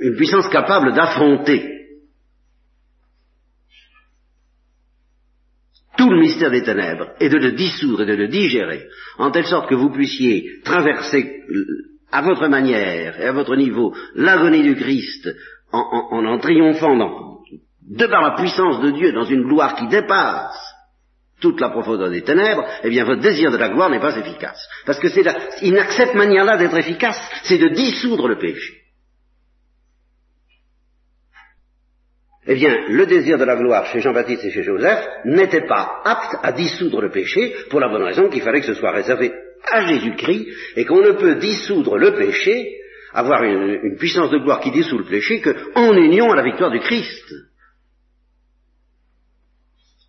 une 0.00 0.16
puissance 0.16 0.48
capable 0.48 0.94
d'affronter 0.94 1.82
tout 5.96 6.10
le 6.10 6.20
mystère 6.20 6.50
des 6.50 6.62
ténèbres 6.62 7.12
et 7.20 7.28
de 7.28 7.36
le 7.36 7.52
dissoudre 7.52 8.02
et 8.02 8.06
de 8.06 8.14
le 8.14 8.28
digérer, 8.28 8.88
en 9.18 9.30
telle 9.30 9.46
sorte 9.46 9.68
que 9.68 9.74
vous 9.74 9.90
puissiez 9.90 10.60
traverser 10.64 11.42
à 12.10 12.22
votre 12.22 12.48
manière 12.48 13.20
et 13.20 13.26
à 13.26 13.32
votre 13.32 13.56
niveau 13.56 13.94
l'agonie 14.14 14.62
du 14.62 14.74
Christ 14.76 15.28
en 15.70 16.24
en, 16.24 16.38
triomphant 16.38 16.96
de 17.88 18.06
par 18.06 18.22
la 18.22 18.36
puissance 18.36 18.80
de 18.80 18.90
Dieu 18.90 19.12
dans 19.12 19.24
une 19.24 19.44
gloire 19.44 19.76
qui 19.76 19.88
dépasse 19.88 20.71
toute 21.42 21.60
la 21.60 21.68
profondeur 21.68 22.10
des 22.10 22.22
ténèbres, 22.22 22.64
eh 22.82 22.88
bien 22.88 23.04
votre 23.04 23.20
désir 23.20 23.50
de 23.50 23.58
la 23.58 23.68
gloire 23.68 23.90
n'est 23.90 24.00
pas 24.00 24.16
efficace. 24.16 24.66
Parce 24.86 24.98
que 24.98 25.08
c'est 25.08 25.24
il 25.60 25.74
n'accepte 25.74 26.14
manière-là 26.14 26.56
d'être 26.56 26.78
efficace, 26.78 27.20
c'est 27.42 27.58
de 27.58 27.68
dissoudre 27.68 28.28
le 28.28 28.38
péché. 28.38 28.78
Eh 32.44 32.54
bien, 32.54 32.76
le 32.88 33.06
désir 33.06 33.38
de 33.38 33.44
la 33.44 33.56
gloire 33.56 33.86
chez 33.86 34.00
Jean-Baptiste 34.00 34.44
et 34.44 34.50
chez 34.50 34.64
Joseph 34.64 35.06
n'était 35.24 35.66
pas 35.66 36.00
apte 36.04 36.36
à 36.42 36.50
dissoudre 36.50 37.00
le 37.00 37.10
péché 37.10 37.54
pour 37.70 37.78
la 37.78 37.88
bonne 37.88 38.02
raison 38.02 38.28
qu'il 38.28 38.42
fallait 38.42 38.60
que 38.60 38.66
ce 38.66 38.74
soit 38.74 38.90
réservé 38.90 39.32
à 39.70 39.86
Jésus-Christ 39.86 40.48
et 40.76 40.84
qu'on 40.84 41.02
ne 41.02 41.12
peut 41.12 41.36
dissoudre 41.36 41.98
le 41.98 42.14
péché, 42.14 42.78
avoir 43.12 43.44
une, 43.44 43.96
puissance 43.96 44.30
de 44.30 44.38
gloire 44.38 44.58
qui 44.60 44.72
dissout 44.72 44.98
le 44.98 45.04
péché 45.04 45.40
qu'en 45.40 45.94
union 45.94 46.32
à 46.32 46.36
la 46.36 46.42
victoire 46.42 46.72
du 46.72 46.80
Christ. 46.80 47.32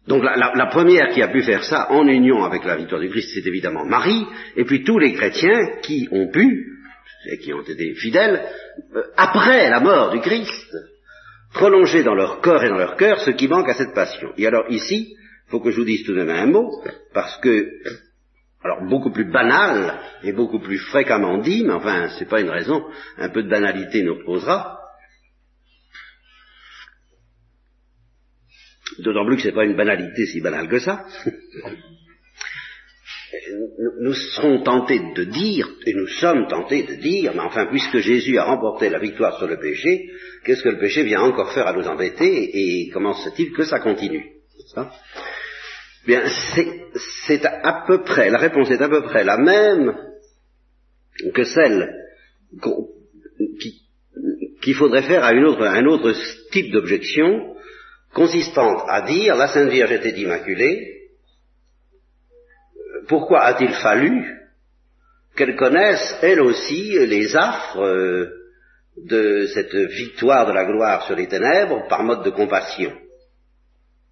Donc 0.07 0.23
la, 0.23 0.65
première 0.65 1.09
qui 1.09 1.21
a 1.21 1.29
pu 1.29 1.41
faire 1.43 1.63
ça 1.63 1.89
en 1.91 2.05
union 2.07 2.43
avec 2.43 2.65
la 2.65 2.75
victoire 2.75 2.99
du 2.99 3.09
Christ, 3.09 3.31
c'est 3.33 3.47
évidemment 3.47 3.85
Marie, 3.85 4.25
et 4.57 4.65
puis 4.65 4.83
tous 4.83 4.99
les 4.99 5.13
chrétiens 5.13 5.77
qui 5.81 6.09
ont 6.11 6.29
pu, 6.29 6.73
et 7.31 7.37
qui 7.37 7.53
ont 7.53 7.61
été 7.61 7.93
fidèles, 7.95 8.43
euh, 8.95 9.03
après 9.15 9.69
la 9.69 9.79
mort 9.79 10.11
du 10.11 10.19
Christ, 10.19 10.75
prolonger 11.53 12.03
dans 12.03 12.15
leur 12.15 12.41
corps 12.41 12.63
et 12.63 12.69
dans 12.69 12.77
leur 12.77 12.97
cœur 12.97 13.21
ce 13.21 13.31
qui 13.31 13.47
manque 13.47 13.69
à 13.69 13.75
cette 13.75 13.93
passion. 13.93 14.33
Et 14.37 14.45
alors 14.45 14.65
ici, 14.69 15.15
il 15.15 15.51
faut 15.51 15.61
que 15.61 15.71
je 15.71 15.77
vous 15.77 15.85
dise 15.85 16.03
tout 16.05 16.13
de 16.13 16.21
même 16.21 16.29
un 16.29 16.47
mot, 16.47 16.69
parce 17.13 17.37
que, 17.37 17.69
alors 18.61 18.83
beaucoup 18.89 19.11
plus 19.11 19.31
banal 19.31 19.99
et 20.23 20.33
beaucoup 20.33 20.59
plus 20.59 20.79
fréquemment 20.79 21.37
dit, 21.37 21.63
mais 21.65 21.73
enfin, 21.73 22.09
c'est 22.19 22.27
pas 22.27 22.41
une 22.41 22.49
raison, 22.49 22.83
un 23.17 23.29
peu 23.29 23.43
de 23.43 23.49
banalité 23.49 24.03
nous 24.03 24.15
reposera. 24.15 24.82
D'autant 28.99 29.25
plus 29.25 29.37
que 29.37 29.43
c'est 29.43 29.51
pas 29.51 29.65
une 29.65 29.75
banalité 29.75 30.25
si 30.25 30.41
banale 30.41 30.67
que 30.67 30.79
ça. 30.79 31.05
nous 34.01 34.13
serons 34.13 34.63
tentés 34.63 34.99
de 35.15 35.23
dire, 35.23 35.69
et 35.85 35.93
nous 35.93 36.07
sommes 36.07 36.47
tentés 36.47 36.83
de 36.83 36.95
dire, 36.95 37.33
mais 37.33 37.41
enfin, 37.41 37.67
puisque 37.67 37.97
Jésus 37.97 38.37
a 38.37 38.45
remporté 38.45 38.89
la 38.89 38.99
victoire 38.99 39.37
sur 39.37 39.47
le 39.47 39.59
péché, 39.59 40.09
qu'est-ce 40.45 40.63
que 40.63 40.69
le 40.69 40.79
péché 40.79 41.03
vient 41.03 41.21
encore 41.21 41.53
faire 41.53 41.67
à 41.67 41.73
nous 41.73 41.87
embêter, 41.87 42.49
et 42.53 42.89
comment 42.89 43.13
se 43.13 43.29
t 43.29 43.43
il 43.43 43.53
que 43.53 43.63
ça 43.63 43.79
continue 43.79 44.25
Bien, 46.05 46.23
c'est 47.27 47.45
à 47.45 47.85
peu 47.87 48.03
près, 48.03 48.29
la 48.29 48.39
réponse 48.39 48.69
est 48.71 48.81
à 48.81 48.89
peu 48.89 49.03
près 49.03 49.23
la 49.23 49.37
même 49.37 49.95
que 51.33 51.43
celle 51.43 51.89
qu'il 54.61 54.75
faudrait 54.75 55.03
faire 55.03 55.23
à, 55.23 55.29
à 55.29 55.77
un 55.77 55.85
autre 55.85 56.13
type 56.51 56.71
d'objection, 56.71 57.55
consistant 58.13 58.85
à 58.85 59.01
dire 59.01 59.35
la 59.35 59.47
Sainte 59.47 59.69
Vierge 59.69 59.91
était 59.91 60.19
immaculée, 60.19 61.09
pourquoi 63.07 63.41
a-t-il 63.43 63.73
fallu 63.73 64.39
qu'elle 65.35 65.55
connaisse, 65.55 66.17
elle 66.21 66.41
aussi, 66.41 66.97
les 67.07 67.35
affres 67.35 67.81
euh, 67.81 68.29
de 68.97 69.47
cette 69.47 69.75
victoire 69.75 70.45
de 70.45 70.53
la 70.53 70.65
gloire 70.65 71.05
sur 71.05 71.15
les 71.15 71.27
ténèbres 71.27 71.87
par 71.87 72.03
mode 72.03 72.23
de 72.23 72.29
compassion? 72.29 72.93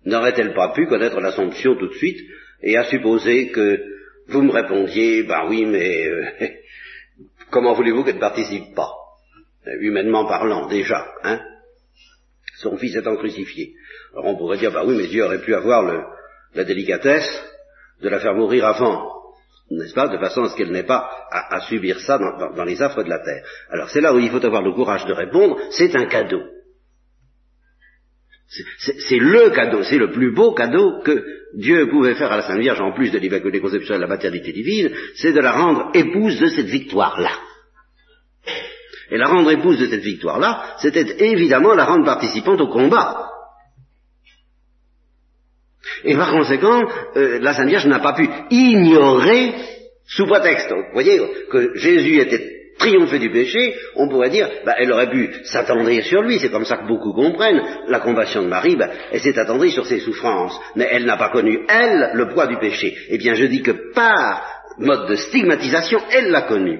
N'aurait-elle 0.03 0.53
pas 0.53 0.73
pu 0.73 0.87
connaître 0.87 1.19
l'Assomption 1.19 1.75
tout 1.75 1.87
de 1.87 1.93
suite 1.93 2.19
et 2.63 2.75
à 2.75 2.85
supposer 2.85 3.49
que 3.49 3.79
vous 4.27 4.41
me 4.41 4.51
répondiez, 4.51 5.23
ben 5.23 5.47
oui, 5.47 5.65
mais 5.65 6.07
euh, 6.07 6.25
comment 7.51 7.73
voulez-vous 7.73 8.03
qu'elle 8.03 8.15
ne 8.15 8.19
participe 8.19 8.73
pas? 8.75 8.91
Humainement 9.79 10.25
parlant, 10.25 10.67
déjà, 10.67 11.07
hein? 11.23 11.39
Son 12.57 12.77
fils 12.77 12.95
étant 12.95 13.15
crucifié. 13.15 13.75
Alors 14.13 14.25
on 14.25 14.37
pourrait 14.37 14.57
dire, 14.57 14.71
ben 14.71 14.83
oui, 14.85 14.95
mais 14.97 15.07
Dieu 15.07 15.23
aurait 15.23 15.41
pu 15.41 15.53
avoir 15.55 15.83
le, 15.83 16.01
la 16.53 16.63
délicatesse 16.63 17.29
de 18.01 18.09
la 18.09 18.19
faire 18.19 18.33
mourir 18.33 18.65
avant, 18.65 19.09
n'est-ce 19.69 19.93
pas, 19.93 20.07
de 20.07 20.17
façon 20.17 20.43
à 20.43 20.49
ce 20.49 20.55
qu'elle 20.55 20.71
n'ait 20.71 20.83
pas 20.83 21.09
à, 21.31 21.61
subir 21.61 21.99
ça 21.99 22.17
dans, 22.17 22.63
les 22.63 22.81
affres 22.81 23.03
de 23.03 23.09
la 23.09 23.19
terre. 23.19 23.45
Alors 23.69 23.89
c'est 23.89 24.01
là 24.01 24.13
où 24.13 24.19
il 24.19 24.29
faut 24.29 24.45
avoir 24.45 24.61
le 24.61 24.73
courage 24.73 25.05
de 25.05 25.13
répondre, 25.13 25.57
c'est 25.71 25.95
un 25.95 26.05
cadeau. 26.05 26.41
C'est 28.97 29.17
le 29.17 29.49
cadeau, 29.51 29.81
c'est 29.83 29.97
le 29.97 30.11
plus 30.11 30.33
beau 30.33 30.53
cadeau 30.53 30.99
que 31.03 31.23
Dieu 31.53 31.87
pouvait 31.87 32.15
faire 32.15 32.33
à 32.33 32.37
la 32.37 32.41
Sainte 32.41 32.59
Vierge, 32.59 32.81
en 32.81 32.91
plus 32.91 33.09
de 33.09 33.17
l'Immaculée 33.17 33.61
Conception 33.61 33.95
et 33.95 33.97
de 33.97 34.01
la 34.01 34.09
maternité 34.09 34.51
divine, 34.51 34.91
c'est 35.15 35.31
de 35.31 35.39
la 35.39 35.53
rendre 35.53 35.91
épouse 35.93 36.37
de 36.37 36.47
cette 36.47 36.65
victoire-là. 36.65 37.31
Et 39.09 39.17
la 39.17 39.27
rendre 39.27 39.51
épouse 39.51 39.79
de 39.79 39.87
cette 39.87 40.03
victoire-là, 40.03 40.75
c'était 40.79 41.25
évidemment 41.31 41.75
la 41.75 41.85
rendre 41.85 42.05
participante 42.05 42.59
au 42.59 42.67
combat. 42.67 43.30
Et 46.03 46.15
par 46.15 46.31
conséquent, 46.31 46.83
euh, 47.15 47.39
la 47.41 47.53
Sainte 47.53 47.69
Vierge 47.69 47.87
n'a 47.87 47.99
pas 47.99 48.13
pu 48.13 48.27
ignorer, 48.49 49.53
sous 50.07 50.27
prétexte, 50.27 50.71
vous 50.71 50.93
voyez, 50.93 51.19
que 51.49 51.75
Jésus 51.75 52.19
était 52.19 52.61
triomphé 52.77 53.19
du 53.19 53.31
péché, 53.31 53.75
on 53.95 54.07
pourrait 54.07 54.29
dire, 54.29 54.49
bah, 54.65 54.75
elle 54.77 54.91
aurait 54.91 55.09
pu 55.09 55.29
s'attendrir 55.43 56.03
sur 56.03 56.21
lui, 56.21 56.39
c'est 56.39 56.49
comme 56.49 56.65
ça 56.65 56.77
que 56.77 56.87
beaucoup 56.87 57.13
comprennent 57.13 57.61
la 57.87 57.99
compassion 57.99 58.41
de 58.41 58.47
Marie, 58.47 58.75
bah, 58.75 58.89
elle 59.11 59.19
s'est 59.19 59.37
attendrie 59.37 59.71
sur 59.71 59.85
ses 59.85 59.99
souffrances, 59.99 60.59
mais 60.75 60.87
elle 60.91 61.05
n'a 61.05 61.17
pas 61.17 61.29
connu, 61.29 61.59
elle, 61.69 62.11
le 62.13 62.29
poids 62.29 62.47
du 62.47 62.57
péché. 62.57 62.95
Eh 63.09 63.17
bien, 63.17 63.35
je 63.35 63.45
dis 63.45 63.61
que 63.61 63.93
par 63.93 64.43
mode 64.79 65.09
de 65.09 65.15
stigmatisation, 65.15 65.99
elle 66.11 66.31
l'a 66.31 66.41
connu. 66.41 66.79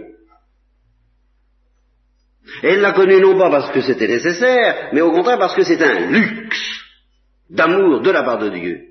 Elle 2.63 2.81
l'a 2.81 2.93
connu 2.93 3.19
non 3.21 3.37
pas 3.37 3.51
parce 3.51 3.71
que 3.71 3.81
c'était 3.81 4.07
nécessaire, 4.07 4.89
mais 4.93 5.01
au 5.01 5.11
contraire 5.11 5.37
parce 5.37 5.55
que 5.55 5.63
c'est 5.63 5.81
un 5.81 6.09
luxe 6.09 6.81
d'amour 7.49 8.01
de 8.01 8.11
la 8.11 8.23
part 8.23 8.39
de 8.39 8.49
Dieu 8.49 8.90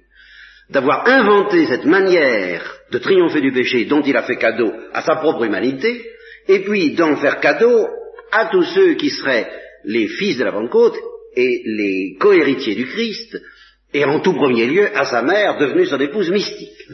d'avoir 0.71 1.07
inventé 1.07 1.67
cette 1.67 1.85
manière 1.85 2.63
de 2.91 2.99
triompher 2.99 3.41
du 3.41 3.53
péché 3.53 3.85
dont 3.85 4.03
il 4.03 4.17
a 4.17 4.23
fait 4.23 4.37
cadeau 4.37 4.73
à 4.93 5.03
sa 5.03 5.17
propre 5.17 5.45
humanité, 5.45 6.05
et 6.49 6.61
puis 6.61 6.93
d'en 6.95 7.17
faire 7.17 7.41
cadeau 7.41 7.89
à 8.33 8.47
tous 8.47 8.65
ceux 8.75 8.95
qui 8.95 9.11
seraient 9.11 9.51
les 9.85 10.09
fils 10.09 10.39
de 10.39 10.45
la 10.45 10.53
Pentecôte 10.53 10.97
et 11.37 11.63
les 11.65 12.17
cohéritiers 12.19 12.75
du 12.75 12.87
Christ, 12.87 13.41
et 13.93 14.05
en 14.05 14.21
tout 14.21 14.35
premier 14.35 14.67
lieu 14.67 14.97
à 14.97 15.05
sa 15.05 15.23
mère 15.23 15.59
devenue 15.59 15.87
son 15.87 16.01
épouse 16.01 16.31
mystique. 16.31 16.89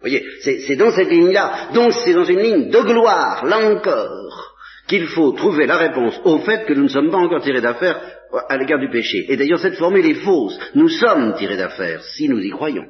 Voyez, 0.00 0.24
c'est 0.40 0.76
dans 0.76 0.90
cette 0.90 1.10
ligne-là, 1.10 1.70
donc 1.74 1.92
c'est 2.04 2.12
dans 2.12 2.24
une 2.24 2.40
ligne 2.40 2.70
de 2.70 2.80
gloire, 2.80 3.44
là 3.44 3.70
encore, 3.70 4.56
qu'il 4.88 5.06
faut 5.06 5.32
trouver 5.32 5.66
la 5.66 5.76
réponse 5.76 6.20
au 6.24 6.38
fait 6.38 6.66
que 6.66 6.74
nous 6.74 6.84
ne 6.84 6.88
sommes 6.88 7.10
pas 7.10 7.18
encore 7.18 7.42
tirés 7.42 7.60
d'affaire 7.60 8.00
à 8.48 8.56
l'égard 8.56 8.78
du 8.78 8.88
péché. 8.88 9.26
Et 9.28 9.36
d'ailleurs, 9.36 9.60
cette 9.60 9.76
formule 9.76 10.06
est 10.06 10.22
fausse. 10.24 10.58
Nous 10.74 10.88
sommes 10.88 11.34
tirés 11.36 11.56
d'affaire, 11.56 12.02
si 12.02 12.28
nous 12.28 12.40
y 12.40 12.50
croyons. 12.50 12.86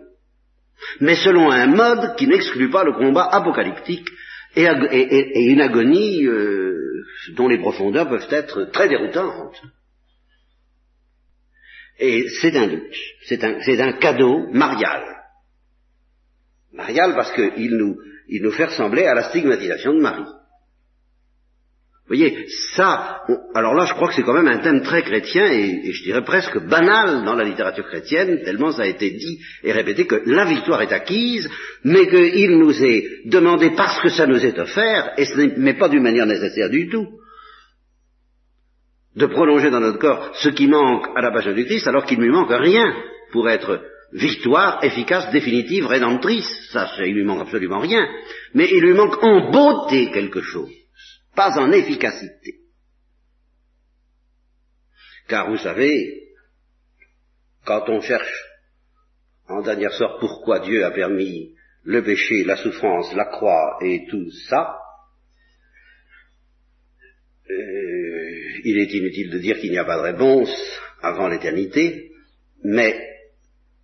Mais 1.00 1.16
selon 1.16 1.50
un 1.50 1.66
mode 1.66 2.16
qui 2.16 2.26
n'exclut 2.26 2.70
pas 2.70 2.84
le 2.84 2.92
combat 2.92 3.28
apocalyptique 3.30 4.08
et, 4.54 4.66
une 5.50 5.60
agonie 5.60 6.26
euh, 6.26 7.04
dont 7.36 7.48
les 7.48 7.58
profondeurs 7.58 8.08
peuvent 8.08 8.28
être 8.30 8.64
très 8.72 8.88
déroutantes. 8.88 9.60
Et 11.98 12.28
c'est 12.40 12.56
un 12.56 12.66
luxe, 12.66 12.98
c'est 13.26 13.44
un, 13.80 13.92
cadeau 13.92 14.48
marial. 14.52 15.04
Marial 16.72 17.14
parce 17.14 17.32
qu'il 17.32 17.76
nous, 17.76 17.96
il 18.28 18.42
nous 18.42 18.50
fait 18.50 18.64
ressembler 18.64 19.04
à 19.04 19.14
la 19.14 19.24
stigmatisation 19.24 19.94
de 19.94 20.00
Marie. 20.00 20.30
Vous 22.12 22.18
voyez, 22.18 22.44
ça, 22.74 23.22
alors 23.54 23.72
là, 23.72 23.86
je 23.86 23.94
crois 23.94 24.08
que 24.08 24.14
c'est 24.14 24.22
quand 24.22 24.34
même 24.34 24.46
un 24.46 24.58
thème 24.58 24.82
très 24.82 25.00
chrétien 25.00 25.46
et, 25.50 25.90
je 25.90 26.02
dirais 26.02 26.22
presque 26.22 26.58
banal 26.58 27.24
dans 27.24 27.34
la 27.34 27.42
littérature 27.42 27.86
chrétienne, 27.86 28.42
tellement 28.44 28.70
ça 28.70 28.82
a 28.82 28.86
été 28.86 29.12
dit 29.12 29.38
et 29.64 29.72
répété 29.72 30.06
que 30.06 30.20
la 30.26 30.44
victoire 30.44 30.82
est 30.82 30.92
acquise, 30.92 31.48
mais 31.84 32.06
qu'il 32.08 32.58
nous 32.58 32.84
est 32.84 33.06
demandé 33.24 33.70
parce 33.70 33.98
que 34.02 34.10
ça 34.10 34.26
nous 34.26 34.44
est 34.44 34.58
offert, 34.58 35.14
et 35.16 35.24
ce 35.24 35.58
n'est 35.58 35.78
pas 35.78 35.88
d'une 35.88 36.02
manière 36.02 36.26
nécessaire 36.26 36.68
du 36.68 36.90
tout, 36.90 37.06
de 39.16 39.24
prolonger 39.24 39.70
dans 39.70 39.80
notre 39.80 39.98
corps 39.98 40.32
ce 40.34 40.50
qui 40.50 40.66
manque 40.66 41.06
à 41.16 41.22
la 41.22 41.32
passion 41.32 41.54
du 41.54 41.64
Christ, 41.64 41.86
alors 41.86 42.04
qu'il 42.04 42.18
ne 42.18 42.24
lui 42.24 42.32
manque 42.32 42.52
rien 42.52 42.92
pour 43.32 43.48
être 43.48 43.80
victoire 44.12 44.84
efficace, 44.84 45.32
définitive, 45.32 45.86
rédemptrice, 45.86 46.68
ça, 46.72 46.90
il 47.06 47.14
lui 47.14 47.24
manque 47.24 47.40
absolument 47.40 47.78
rien, 47.78 48.06
mais 48.52 48.68
il 48.70 48.82
lui 48.82 48.92
manque 48.92 49.16
en 49.22 49.50
beauté 49.50 50.10
quelque 50.12 50.42
chose, 50.42 50.68
pas 51.34 51.58
en 51.58 51.72
efficacité. 51.72 52.60
Car 55.28 55.50
vous 55.50 55.58
savez, 55.58 56.34
quand 57.64 57.88
on 57.88 58.00
cherche 58.00 58.44
en 59.48 59.62
dernière 59.62 59.92
sorte 59.92 60.20
pourquoi 60.20 60.60
Dieu 60.60 60.84
a 60.84 60.90
permis 60.90 61.54
le 61.84 62.02
péché, 62.02 62.44
la 62.44 62.56
souffrance, 62.56 63.12
la 63.14 63.26
croix 63.26 63.78
et 63.82 64.06
tout 64.08 64.30
ça, 64.48 64.78
euh, 67.50 68.60
il 68.64 68.78
est 68.78 68.92
inutile 68.94 69.30
de 69.30 69.38
dire 69.38 69.58
qu'il 69.58 69.70
n'y 69.70 69.78
a 69.78 69.84
pas 69.84 69.96
de 69.96 70.12
réponse 70.12 70.50
avant 71.02 71.28
l'éternité, 71.28 72.12
mais 72.62 72.94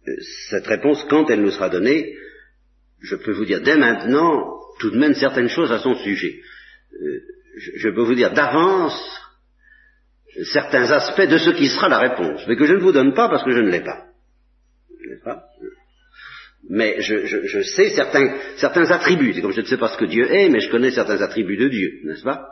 euh, 0.06 0.12
cette 0.50 0.66
réponse, 0.66 1.04
quand 1.10 1.28
elle 1.30 1.42
nous 1.42 1.50
sera 1.50 1.68
donnée, 1.68 2.14
je 3.00 3.16
peux 3.16 3.32
vous 3.32 3.44
dire 3.44 3.62
dès 3.62 3.76
maintenant 3.76 4.58
tout 4.78 4.90
de 4.90 4.98
même 4.98 5.14
certaines 5.14 5.48
choses 5.48 5.72
à 5.72 5.80
son 5.80 5.94
sujet. 5.96 6.40
Euh, 6.92 7.20
je 7.56 7.88
peux 7.88 8.02
vous 8.02 8.14
dire 8.14 8.32
d'avance 8.32 9.00
certains 10.44 10.90
aspects 10.90 11.28
de 11.28 11.38
ce 11.38 11.50
qui 11.50 11.68
sera 11.68 11.88
la 11.88 11.98
réponse, 11.98 12.42
mais 12.46 12.56
que 12.56 12.66
je 12.66 12.74
ne 12.74 12.80
vous 12.80 12.92
donne 12.92 13.14
pas 13.14 13.28
parce 13.28 13.44
que 13.44 13.50
je 13.50 13.60
ne 13.60 13.70
l'ai 13.70 13.80
pas. 13.80 14.04
Mais 16.68 17.00
je, 17.00 17.24
je, 17.24 17.62
sais 17.62 17.90
certains, 17.90 18.36
certains 18.56 18.90
attributs. 18.90 19.32
C'est 19.32 19.40
comme 19.40 19.52
je 19.52 19.62
ne 19.62 19.66
sais 19.66 19.78
pas 19.78 19.88
ce 19.88 19.96
que 19.96 20.04
Dieu 20.04 20.30
est, 20.30 20.48
mais 20.50 20.60
je 20.60 20.70
connais 20.70 20.90
certains 20.90 21.22
attributs 21.22 21.56
de 21.56 21.68
Dieu, 21.68 22.00
n'est-ce 22.04 22.24
pas? 22.24 22.46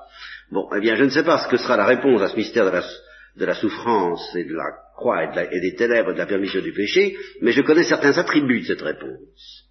Bon, 0.51 0.69
eh 0.75 0.81
bien, 0.81 0.95
je 0.97 1.05
ne 1.05 1.11
sais 1.11 1.25
pas 1.25 1.39
ce 1.39 1.49
que 1.49 1.59
sera 1.59 1.77
la 1.77 1.85
réponse 1.85 2.23
à 2.23 2.29
ce 2.29 2.37
mystère 2.37 2.65
de 2.65 2.71
la, 2.71 2.83
de 3.37 3.45
la 3.45 3.55
souffrance 3.55 4.35
et 4.37 4.45
de 4.45 4.55
la 4.55 4.65
croix 4.95 5.25
et, 5.25 5.61
des 5.61 5.75
ténèbres 5.75 6.11
et 6.11 6.15
de 6.15 6.19
la 6.19 6.27
permission 6.27 6.63
du 6.63 6.73
péché, 6.73 7.17
mais 7.43 7.53
je 7.53 7.63
connais 7.63 7.83
certains 7.83 8.17
attributs 8.17 8.61
de 8.61 8.67
cette 8.67 8.83
réponse. 8.83 9.65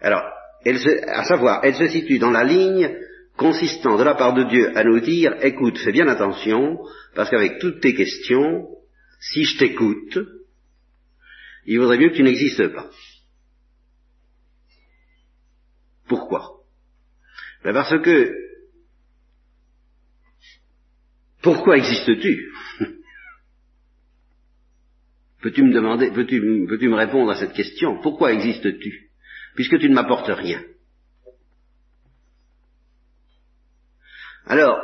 Alors, 0.00 0.22
elle 0.64 0.78
à 1.06 1.24
savoir, 1.24 1.60
elle 1.64 1.74
se 1.74 1.88
situe 1.88 2.18
dans 2.18 2.30
la 2.30 2.44
ligne 2.44 2.96
consistant 3.38 3.96
de 3.96 4.02
la 4.02 4.16
part 4.16 4.34
de 4.34 4.42
Dieu 4.42 4.76
à 4.76 4.84
nous 4.84 5.00
dire, 5.00 5.34
écoute, 5.42 5.78
fais 5.78 5.92
bien 5.92 6.08
attention, 6.08 6.78
parce 7.14 7.30
qu'avec 7.30 7.58
toutes 7.60 7.80
tes 7.80 7.94
questions, 7.94 8.68
si 9.20 9.44
je 9.44 9.58
t'écoute, 9.58 10.18
il 11.64 11.78
vaudrait 11.78 11.98
mieux 11.98 12.10
que 12.10 12.16
tu 12.16 12.24
n'existes 12.24 12.68
pas. 12.68 12.90
Pourquoi? 16.08 16.64
Ben 17.62 17.72
Parce 17.72 17.96
que, 18.02 18.34
pourquoi 21.40 21.76
existes-tu? 21.76 22.52
Peux-tu 25.42 25.62
me 25.62 25.72
demander, 25.72 26.10
peux-tu, 26.10 26.66
peux-tu 26.68 26.88
me 26.88 26.96
répondre 26.96 27.30
à 27.30 27.36
cette 27.36 27.52
question? 27.52 28.00
Pourquoi 28.02 28.32
existes-tu? 28.32 29.10
Puisque 29.54 29.78
tu 29.78 29.88
ne 29.88 29.94
m'apportes 29.94 30.26
rien. 30.28 30.60
Alors, 34.48 34.78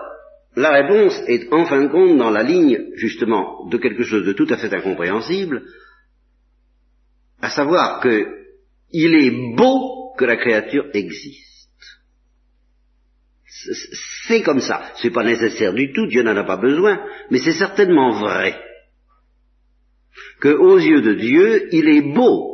la 0.56 0.70
réponse 0.70 1.20
est 1.26 1.52
en 1.52 1.64
fin 1.66 1.82
de 1.82 1.88
compte 1.88 2.16
dans 2.16 2.30
la 2.30 2.42
ligne, 2.42 2.90
justement, 2.94 3.66
de 3.68 3.78
quelque 3.78 4.04
chose 4.04 4.24
de 4.24 4.32
tout 4.32 4.46
à 4.50 4.56
fait 4.56 4.72
incompréhensible, 4.72 5.62
à 7.40 7.50
savoir 7.50 8.00
que 8.00 8.26
il 8.92 9.14
est 9.14 9.56
beau 9.56 10.14
que 10.16 10.24
la 10.24 10.36
créature 10.36 10.86
existe. 10.92 11.42
C'est 14.26 14.42
comme 14.42 14.60
ça. 14.60 14.92
C'est 15.02 15.10
pas 15.10 15.24
nécessaire 15.24 15.72
du 15.72 15.92
tout, 15.92 16.06
Dieu 16.06 16.22
n'en 16.22 16.36
a 16.36 16.44
pas 16.44 16.58
besoin, 16.58 17.04
mais 17.30 17.38
c'est 17.38 17.54
certainement 17.54 18.12
vrai 18.20 18.60
que 20.40 20.48
aux 20.48 20.78
yeux 20.78 21.02
de 21.02 21.14
Dieu, 21.14 21.68
il 21.72 21.88
est 21.88 22.14
beau 22.14 22.53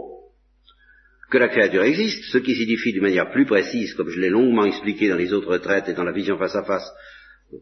que 1.30 1.38
la 1.38 1.48
créature 1.48 1.84
existe, 1.84 2.24
ce 2.24 2.38
qui 2.38 2.54
signifie 2.54 2.92
d'une 2.92 3.02
manière 3.02 3.30
plus 3.30 3.46
précise, 3.46 3.94
comme 3.94 4.10
je 4.10 4.20
l'ai 4.20 4.30
longuement 4.30 4.64
expliqué 4.64 5.08
dans 5.08 5.16
les 5.16 5.32
autres 5.32 5.48
retraites 5.48 5.88
et 5.88 5.94
dans 5.94 6.04
la 6.04 6.12
vision 6.12 6.36
face 6.36 6.56
à 6.56 6.64
face, 6.64 6.90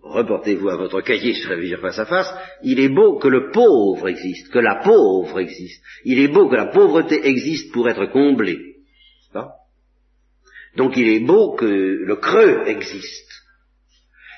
reportez-vous 0.03 0.69
à 0.69 0.77
votre 0.77 1.01
cahier 1.03 1.35
sur 1.35 1.51
la 1.51 1.59
vision 1.59 1.79
face 1.79 1.99
à 1.99 2.07
face, 2.07 2.33
il 2.63 2.81
est 2.81 2.89
beau 2.89 3.19
que 3.19 3.29
le 3.29 3.51
pauvre 3.51 4.09
existe, 4.09 4.51
que 4.51 4.59
la 4.59 4.77
pauvre 4.77 5.41
existe. 5.41 5.83
Il 6.05 6.19
est 6.19 6.29
beau 6.29 6.49
que 6.49 6.57
la 6.57 6.67
pauvreté 6.67 7.27
existe 7.27 7.73
pour 7.73 7.89
être 7.89 8.07
comblée. 8.07 8.69
Donc 10.77 10.97
il 10.97 11.09
est 11.09 11.21
beau 11.21 11.54
que 11.54 11.67
le 11.67 12.17
creux 12.17 12.63
existe. 12.67 13.33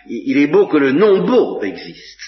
Il 0.09 0.39
est 0.39 0.47
beau 0.47 0.67
que 0.67 0.79
le 0.79 0.93
non-beau 0.93 1.63
existe, 1.63 2.21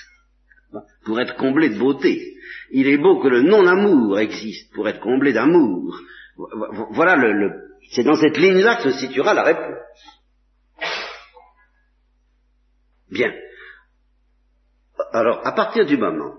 pour 1.05 1.19
être 1.19 1.37
comblé 1.37 1.71
de 1.71 1.79
beauté. 1.79 2.35
Il 2.71 2.87
est 2.87 2.99
beau 2.99 3.21
que 3.21 3.29
le 3.29 3.43
non-amour 3.43 4.19
existe, 4.19 4.73
pour 4.75 4.89
être 4.89 5.01
comblé 5.01 5.33
d'amour. 5.33 5.99
Voilà 6.91 7.17
le, 7.17 7.73
c'est 7.91 8.05
dans 8.05 8.15
cette 8.15 8.37
ligne-là 8.37 8.77
que 8.77 8.91
se 8.91 8.99
situera 8.99 9.35
la 9.35 9.43
réponse. 9.43 9.79
Bien. 13.11 13.33
Alors, 15.13 15.47
à 15.47 15.53
partir 15.53 15.85
du 15.85 15.97
moment 15.97 16.37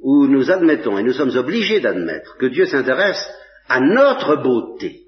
où 0.00 0.26
nous 0.26 0.50
admettons, 0.50 0.98
et 0.98 1.02
nous 1.02 1.12
sommes 1.12 1.36
obligés 1.36 1.80
d'admettre, 1.80 2.36
que 2.38 2.46
Dieu 2.46 2.66
s'intéresse 2.66 3.30
à 3.68 3.80
notre 3.80 4.36
beauté, 4.36 5.06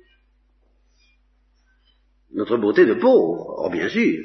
notre 2.33 2.57
beauté 2.57 2.87
de 2.87 2.95
pauvre, 2.95 3.63
oh 3.65 3.71
bien 3.71 3.89
sûr, 3.89 4.25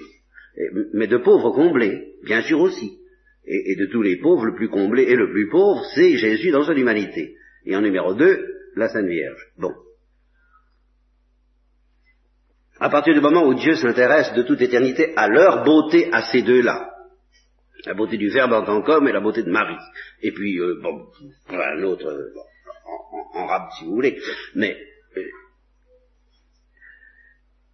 mais 0.93 1.07
de 1.07 1.17
pauvre 1.17 1.51
comblé, 1.51 2.13
bien 2.23 2.41
sûr 2.41 2.61
aussi. 2.61 2.99
Et, 3.47 3.75
de 3.75 3.85
tous 3.91 4.01
les 4.01 4.17
pauvres, 4.17 4.45
le 4.45 4.55
plus 4.55 4.69
comblé 4.69 5.03
et 5.03 5.15
le 5.15 5.29
plus 5.29 5.49
pauvre, 5.49 5.83
c'est 5.93 6.17
Jésus 6.17 6.49
dans 6.49 6.63
son 6.63 6.73
humanité. 6.73 7.35
Et 7.65 7.75
en 7.75 7.81
numéro 7.81 8.15
deux, 8.15 8.54
la 8.75 8.89
Sainte 8.89 9.07
Vierge. 9.07 9.47
Bon. 9.57 9.73
À 12.79 12.89
partir 12.89 13.13
du 13.13 13.21
moment 13.21 13.45
où 13.45 13.53
Dieu 13.53 13.75
s'intéresse 13.75 14.33
de 14.33 14.43
toute 14.43 14.61
éternité 14.61 15.13
à 15.15 15.27
leur 15.27 15.63
beauté, 15.63 16.09
à 16.11 16.23
ces 16.23 16.41
deux-là, 16.41 16.91
la 17.85 17.93
beauté 17.93 18.17
du 18.17 18.29
Verbe 18.29 18.53
en 18.53 18.65
tant 18.65 18.81
qu'homme 18.81 19.07
et 19.07 19.13
la 19.13 19.21
beauté 19.21 19.43
de 19.43 19.51
Marie, 19.51 19.81
et 20.21 20.31
puis, 20.31 20.59
euh, 20.59 20.79
bon, 20.81 21.07
un 21.49 21.83
autre, 21.83 22.31
en, 22.85 23.39
en, 23.39 23.45
rab 23.45 23.69
si 23.77 23.85
vous 23.85 23.93
voulez, 23.93 24.19
mais 24.55 24.77
euh, 25.17 25.23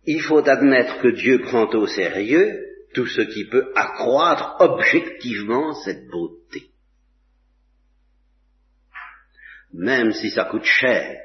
il 0.06 0.22
faut 0.22 0.48
admettre 0.48 1.00
que 1.02 1.08
Dieu 1.08 1.40
prend 1.42 1.68
au 1.70 1.88
sérieux 1.88 2.60
tout 2.94 3.08
ce 3.08 3.22
qui 3.22 3.46
peut 3.46 3.72
accroître 3.76 4.58
objectivement 4.60 5.74
cette 5.74 6.08
beauté 6.08 6.72
même 9.73 10.12
si 10.12 10.29
ça 10.31 10.45
coûte 10.45 10.65
cher 10.65 11.17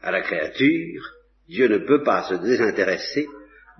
à 0.00 0.10
la 0.10 0.22
créature, 0.22 1.02
Dieu 1.48 1.68
ne 1.68 1.78
peut 1.78 2.02
pas 2.02 2.24
se 2.24 2.34
désintéresser 2.34 3.26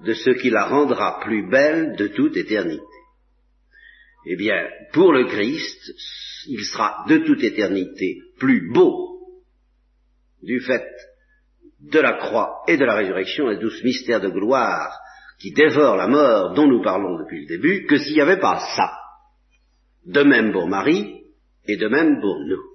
de 0.05 0.15
ce 0.15 0.31
qui 0.31 0.51
la 0.51 0.67
rendra 0.67 1.21
plus 1.21 1.49
belle 1.49 1.97
de 1.97 2.09
toute 2.09 2.37
éternité. 2.37 2.83
Eh 4.27 4.37
bien, 4.37 4.69
pour 4.93 5.13
le 5.13 5.27
Christ, 5.27 5.93
il 6.49 6.65
sera 6.65 7.05
de 7.09 7.19
toute 7.19 7.43
éternité 7.43 8.19
plus 8.39 8.73
beau 8.73 9.19
du 10.43 10.61
fait 10.61 10.87
de 11.81 11.99
la 11.99 12.15
croix 12.15 12.63
et 12.69 12.77
de 12.77 12.85
la 12.85 12.95
résurrection 12.95 13.51
et 13.51 13.59
de 13.59 13.69
ce 13.69 13.83
mystère 13.85 14.21
de 14.21 14.29
gloire 14.29 14.97
qui 15.41 15.53
dévore 15.53 15.97
la 15.97 16.07
mort 16.07 16.55
dont 16.55 16.69
nous 16.69 16.83
parlons 16.83 17.19
depuis 17.19 17.41
le 17.43 17.47
début, 17.47 17.87
que 17.87 17.99
s'il 17.99 18.15
n'y 18.15 18.21
avait 18.21 18.39
pas 18.39 18.61
ça. 18.77 18.93
De 20.07 20.23
même 20.23 20.53
pour 20.53 20.69
Marie 20.69 21.25
et 21.67 21.77
de 21.77 21.89
même 21.89 22.21
pour 22.21 22.39
nous 22.45 22.72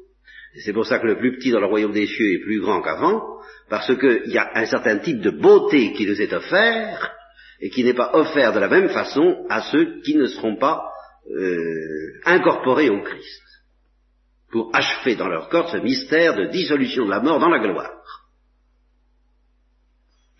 c'est 0.64 0.74
pour 0.74 0.86
ça 0.86 1.00
que 1.00 1.08
le 1.08 1.18
plus 1.18 1.38
petit 1.38 1.52
dans 1.52 1.60
le 1.60 1.68
royaume 1.68 1.94
des 1.94 2.08
cieux 2.08 2.34
est 2.34 2.44
plus 2.44 2.60
grand 2.62 2.82
qu'avant, 2.82 3.24
parce 3.70 3.96
qu'il 3.98 4.32
y 4.32 4.38
a 4.38 4.50
un 4.56 4.66
certain 4.66 4.98
type 5.00 5.22
de 5.22 5.32
beauté 5.32 5.94
qui 5.94 6.06
nous 6.06 6.22
est 6.22 6.34
offert, 6.34 7.12
et 7.60 7.70
qui 7.70 7.84
n'est 7.84 7.94
pas 7.94 8.12
offert 8.14 8.54
de 8.54 8.60
la 8.60 8.68
même 8.68 8.90
façon 8.90 9.46
à 9.50 9.62
ceux 9.62 10.02
qui 10.02 10.16
ne 10.16 10.26
seront 10.28 10.58
pas 10.58 10.84
euh, 11.30 12.22
incorporés 12.26 12.90
au 12.90 13.02
Christ, 13.02 13.44
pour 14.52 14.70
achever 14.74 15.16
dans 15.16 15.28
leur 15.28 15.50
corps 15.50 15.70
ce 15.70 15.78
mystère 15.78 16.36
de 16.36 16.46
dissolution 16.46 17.06
de 17.06 17.12
la 17.12 17.20
mort 17.20 17.40
dans 17.40 17.50
la 17.50 17.60
gloire. 17.60 17.92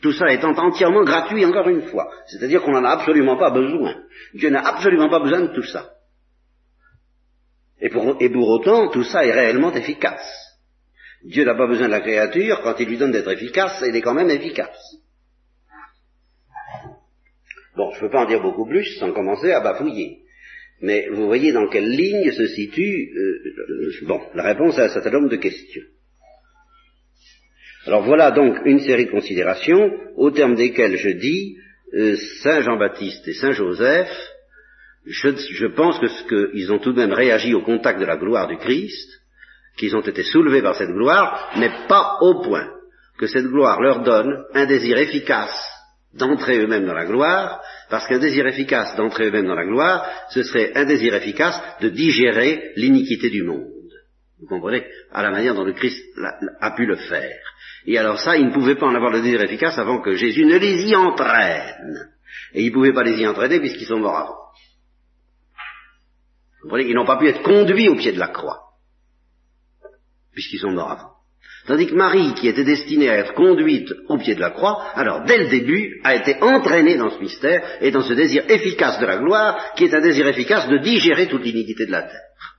Tout 0.02 0.14
ça 0.14 0.32
étant 0.32 0.54
entièrement 0.54 1.04
gratuit 1.04 1.44
encore 1.44 1.68
une 1.70 1.88
fois, 1.88 2.10
c'est-à-dire 2.28 2.62
qu'on 2.62 2.72
n'en 2.72 2.84
a 2.84 2.92
absolument 2.92 3.36
pas 3.36 3.50
besoin. 3.50 3.96
Dieu 4.36 4.50
n'a 4.50 4.66
absolument 4.66 5.10
pas 5.10 5.20
besoin 5.20 5.42
de 5.42 5.54
tout 5.54 5.64
ça. 5.64 5.97
Et 7.80 7.90
pour, 7.90 8.50
autant, 8.50 8.90
tout 8.90 9.04
ça 9.04 9.26
est 9.26 9.32
réellement 9.32 9.74
efficace. 9.74 10.26
Dieu 11.24 11.46
n'a 11.46 11.56
pas 11.56 11.68
besoin 11.68 11.88
de 11.88 11.92
la 11.92 12.02
créature, 12.02 12.62
quand 12.64 12.76
il 12.80 12.88
lui 12.88 12.98
donne 12.98 13.12
d'être 13.12 13.32
efficace, 13.32 13.84
il 13.88 13.96
est 13.96 14.02
quand 14.02 14.14
même 14.14 14.30
efficace. 14.30 14.98
Bon, 17.76 17.92
je 17.92 17.98
ne 17.98 18.02
peux 18.02 18.10
pas 18.10 18.24
en 18.24 18.28
dire 18.28 18.42
beaucoup 18.42 18.66
plus 18.66 18.98
sans 18.98 19.12
commencer 19.12 19.52
à 19.52 19.60
bafouiller. 19.60 20.22
Mais 20.82 21.08
vous 21.10 21.26
voyez 21.26 21.52
dans 21.52 21.68
quelle 21.68 21.90
ligne 21.90 22.32
se 22.32 22.48
situe 22.48 23.12
euh, 23.16 23.92
bon, 24.04 24.22
la 24.34 24.44
réponse 24.44 24.78
à 24.78 24.86
un 24.86 24.90
certain 24.90 25.12
nombre 25.12 25.30
de 25.30 25.38
questions. 25.38 25.84
Alors 27.86 28.04
voilà 28.04 28.32
donc 28.32 28.58
une 28.66 28.80
série 28.80 29.06
de 29.06 29.12
considérations 29.12 29.92
au 30.16 30.30
terme 30.32 30.56
desquelles 30.56 30.98
je 30.98 31.10
dis 31.10 31.58
euh, 31.94 32.16
Saint 32.44 32.62
Jean-Baptiste 32.62 33.28
et 33.28 33.34
Saint 33.34 33.54
Joseph 33.54 34.10
je, 35.10 35.68
pense 35.68 36.00
que 36.00 36.08
ce 36.08 36.24
qu'ils 36.24 36.72
ont 36.72 36.80
tout 36.80 36.94
de 36.94 37.00
même 37.00 37.14
réagi 37.14 37.54
au 37.54 37.62
contact 37.62 38.00
de 38.00 38.06
la 38.06 38.18
gloire 38.18 38.48
du 38.48 38.58
Christ, 38.58 39.10
qu'ils 39.78 39.96
ont 39.96 40.02
été 40.02 40.24
soulevés 40.24 40.62
par 40.62 40.76
cette 40.76 40.90
gloire, 40.90 41.52
mais 41.58 41.72
pas 41.88 42.18
au 42.22 42.42
point 42.42 42.68
que 43.18 43.28
cette 43.28 43.46
gloire 43.46 43.82
leur 43.82 44.04
donne 44.04 44.44
un 44.54 44.66
désir 44.66 44.98
efficace 44.98 45.56
d'entrer 46.14 46.60
eux-mêmes 46.60 46.86
dans 46.86 46.94
la 46.94 47.06
gloire, 47.06 47.62
parce 47.90 48.08
qu'un 48.08 48.20
désir 48.20 48.46
efficace 48.48 48.96
d'entrer 48.96 49.28
eux-mêmes 49.28 49.48
dans 49.48 49.56
la 49.56 49.66
gloire, 49.66 50.06
ce 50.30 50.44
serait 50.44 50.72
un 50.76 50.86
désir 50.86 51.14
efficace 51.14 51.60
de 51.82 51.90
digérer 51.90 52.72
l'iniquité 52.76 53.30
du 53.30 53.44
monde. 53.44 53.72
Vous 54.40 54.48
comprenez? 54.48 54.86
À 55.12 55.24
la 55.24 55.32
manière 55.32 55.56
dont 55.56 55.64
le 55.64 55.74
Christ 55.74 56.04
a 56.60 56.72
pu 56.72 56.86
le 56.86 56.96
faire. 56.96 57.38
Et 57.86 57.98
alors 57.98 58.20
ça, 58.20 58.36
ils 58.38 58.48
ne 58.48 58.54
pouvaient 58.54 58.76
pas 58.76 58.86
en 58.86 58.96
avoir 58.96 59.12
le 59.12 59.22
désir 59.22 59.42
efficace 59.42 59.78
avant 59.78 60.02
que 60.02 60.16
Jésus 60.16 60.46
ne 60.46 60.58
les 60.58 60.90
y 60.90 60.96
entraîne. 60.96 62.12
Et 62.54 62.64
ils 62.64 62.70
ne 62.70 62.74
pouvaient 62.74 62.94
pas 62.94 63.04
les 63.04 63.20
y 63.20 63.28
entraîner 63.28 63.60
puisqu'ils 63.60 63.88
sont 63.88 64.00
morts 64.00 64.18
avant. 64.18 64.47
Vous 66.70 66.78
Ils 66.78 66.94
n'ont 66.94 67.06
pas 67.06 67.18
pu 67.18 67.28
être 67.28 67.44
conduits 67.44 67.90
au 67.90 67.96
pied 67.96 68.12
de 68.12 68.20
la 68.20 68.28
croix. 68.28 68.74
Puisqu'ils 70.34 70.60
sont 70.60 70.72
morts 70.72 70.92
avant. 70.92 71.14
Tandis 71.66 71.88
que 71.88 71.96
Marie, 71.96 72.34
qui 72.36 72.48
était 72.48 72.64
destinée 72.64 73.10
à 73.10 73.18
être 73.18 73.34
conduite 73.34 73.92
au 74.08 74.18
pied 74.18 74.36
de 74.36 74.40
la 74.40 74.52
croix, 74.52 74.82
alors 74.94 75.26
dès 75.26 75.38
le 75.38 75.50
début 75.50 76.00
a 76.04 76.16
été 76.16 76.42
entraînée 76.42 76.98
dans 76.98 77.10
ce 77.10 77.20
mystère 77.20 77.62
et 77.82 77.92
dans 77.92 78.04
ce 78.04 78.14
désir 78.14 78.50
efficace 78.50 79.00
de 79.00 79.06
la 79.06 79.18
gloire, 79.18 79.74
qui 79.76 79.86
est 79.86 79.94
un 79.94 80.02
désir 80.02 80.28
efficace 80.28 80.70
de 80.70 80.78
digérer 80.78 81.28
toute 81.28 81.44
l'iniquité 81.44 81.86
de 81.86 81.92
la 81.92 82.04
terre. 82.04 82.58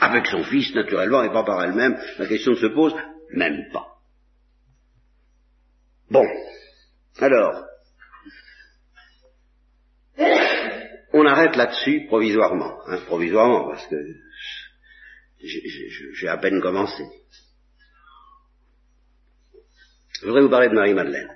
Avec 0.00 0.26
son 0.26 0.42
fils, 0.44 0.74
naturellement, 0.74 1.22
et 1.22 1.32
pas 1.32 1.44
par 1.44 1.62
elle-même, 1.62 1.96
la 2.18 2.26
question 2.26 2.52
ne 2.52 2.56
se 2.56 2.66
pose 2.66 2.94
même 3.32 3.68
pas. 3.72 3.86
Bon, 6.10 6.24
alors, 7.20 7.64
on 11.12 11.26
arrête 11.26 11.56
là-dessus 11.56 12.06
provisoirement, 12.06 12.80
hein, 12.86 12.98
provisoirement, 13.06 13.68
parce 13.68 13.86
que 13.86 13.96
j'ai 15.40 16.28
à 16.28 16.36
peine 16.36 16.60
commencé. 16.60 17.04
Je 20.20 20.26
voudrais 20.26 20.42
vous 20.42 20.50
parler 20.50 20.68
de 20.68 20.74
Marie-Madeleine. 20.74 21.30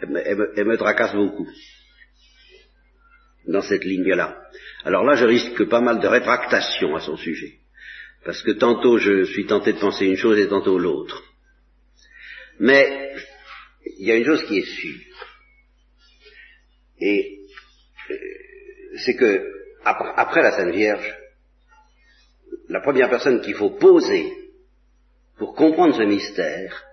Elle, 0.00 0.66
me, 0.66 0.76
tracasse 0.76 1.14
beaucoup 1.14 1.48
dans 3.46 3.62
cette 3.62 3.84
ligne-là. 3.84 4.40
Alors 4.84 5.04
là, 5.04 5.14
je 5.14 5.24
risque 5.24 5.64
pas 5.68 5.80
mal 5.80 6.00
de 6.00 6.06
rétractation 6.06 6.94
à 6.96 7.00
son 7.00 7.16
sujet. 7.16 7.58
Parce 8.24 8.42
que 8.42 8.52
tantôt 8.52 8.98
je 8.98 9.24
suis 9.24 9.46
tenté 9.46 9.72
de 9.72 9.78
penser 9.78 10.06
une 10.06 10.16
chose 10.16 10.38
et 10.38 10.48
tantôt 10.48 10.78
l'autre. 10.78 11.22
Mais 12.60 13.14
il 13.98 14.06
y 14.06 14.12
a 14.12 14.16
une 14.16 14.24
chose 14.24 14.44
qui 14.44 14.58
est 14.58 14.66
sûre. 14.66 15.00
Et 17.00 17.41
c'est 19.04 19.16
que 19.16 19.52
après 19.84 20.42
la 20.42 20.52
Sainte 20.52 20.74
Vierge, 20.74 21.18
la 22.68 22.80
première 22.80 23.10
personne 23.10 23.40
qu'il 23.40 23.54
faut 23.54 23.70
poser 23.70 24.32
pour 25.38 25.54
comprendre 25.54 25.96
ce 25.96 26.02
mystère, 26.02 26.84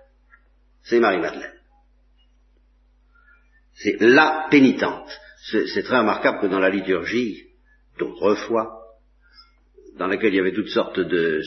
c'est 0.82 0.98
Marie-Madeleine. 0.98 1.54
C'est 3.74 3.96
la 4.00 4.46
pénitente. 4.50 5.10
C'est 5.42 5.82
très 5.82 5.98
remarquable 5.98 6.40
que 6.40 6.46
dans 6.46 6.58
la 6.58 6.68
liturgie 6.68 7.46
d'autrefois, 7.98 8.80
dans 9.96 10.06
laquelle 10.06 10.32
il 10.34 10.36
y 10.36 10.40
avait 10.40 10.52
toutes 10.52 10.68
sortes 10.68 11.00
de... 11.00 11.42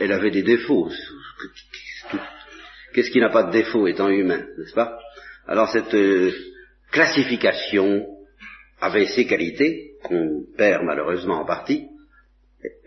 elle 0.00 0.12
avait 0.12 0.30
des 0.30 0.42
défauts. 0.42 0.90
Qu'est-ce 2.92 3.10
qui 3.10 3.20
n'a 3.20 3.30
pas 3.30 3.44
de 3.44 3.52
défaut 3.52 3.86
étant 3.86 4.08
humain, 4.08 4.46
n'est-ce 4.58 4.74
pas? 4.74 4.98
Alors 5.46 5.68
cette 5.70 5.94
euh, 5.94 6.32
classification 6.90 8.06
avait 8.84 9.06
ses 9.06 9.26
qualités, 9.26 9.92
qu'on 10.02 10.44
perd 10.56 10.82
malheureusement 10.84 11.40
en 11.40 11.46
partie, 11.46 11.88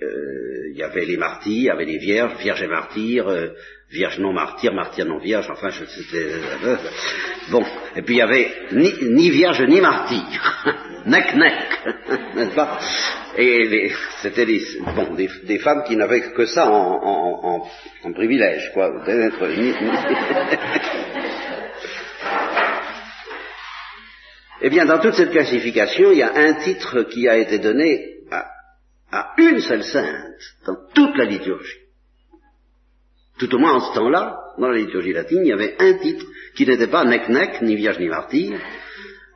euh, 0.02 0.70
il 0.72 0.78
y 0.78 0.84
avait 0.84 1.06
les 1.06 1.18
martyrs, 1.18 1.52
il 1.52 1.64
y 1.64 1.70
avait 1.70 1.86
les 1.86 1.98
vierges, 1.98 2.38
vierges 2.40 2.64
et 2.64 2.68
martyrs, 2.68 3.28
euh, 3.28 3.50
vierges 3.92 4.20
non 4.20 4.34
martyrs, 4.34 4.74
martyrs 4.74 5.06
non 5.06 5.20
vierges, 5.20 5.50
enfin 5.52 5.70
c'était... 5.70 6.34
Euh, 6.64 6.76
bon, 7.52 7.64
et 7.96 8.02
puis 8.02 8.16
il 8.16 8.18
y 8.18 8.22
avait 8.22 8.48
ni, 8.72 8.92
ni 9.10 9.30
vierge 9.30 9.62
ni 9.62 9.80
martyr, 9.82 10.66
nec 11.06 11.36
nec, 11.36 11.54
n'est-ce 12.36 12.56
pas? 12.56 12.80
Et 13.38 13.92
c'était 14.22 14.48
des, 14.48 14.62
bon, 14.96 15.16
des, 15.16 15.60
femmes 15.60 15.84
qui 15.88 15.96
n'avaient 15.96 16.32
que 16.32 16.46
ça 16.46 16.72
en, 16.72 17.70
en, 18.04 18.14
privilège, 18.14 18.72
quoi, 18.74 19.04
d'être... 19.06 19.46
Eh 24.62 24.70
bien, 24.70 24.86
dans 24.86 25.00
toute 25.00 25.14
cette 25.14 25.32
classification, 25.32 26.12
il 26.12 26.18
y 26.20 26.24
a 26.24 26.36
un 26.36 26.54
titre 26.56 27.04
qui 27.04 27.28
a 27.28 27.38
été 27.38 27.60
donné 27.60 28.18
à 29.12 29.34
une 29.38 29.60
seule 29.60 29.84
sainte 29.84 30.42
dans 30.66 30.76
toute 30.94 31.16
la 31.18 31.26
liturgie. 31.26 31.80
Tout 33.38 33.54
au 33.54 33.60
moins 33.60 33.74
en 33.74 33.80
ce 33.80 33.94
temps-là, 33.94 34.38
dans 34.58 34.70
la 34.70 34.78
liturgie 34.78 35.14
latine, 35.14 35.42
il 35.44 35.50
y 35.50 35.54
avait 35.54 35.76
un 35.80 35.94
titre 36.00 36.26
qui 36.56 36.66
n'était 36.66 36.88
pas 36.88 37.06
nec-nec, 37.06 37.62
ni 37.62 37.76
vierge 37.76 38.00
ni 38.00 38.08
martyr. 38.08 38.60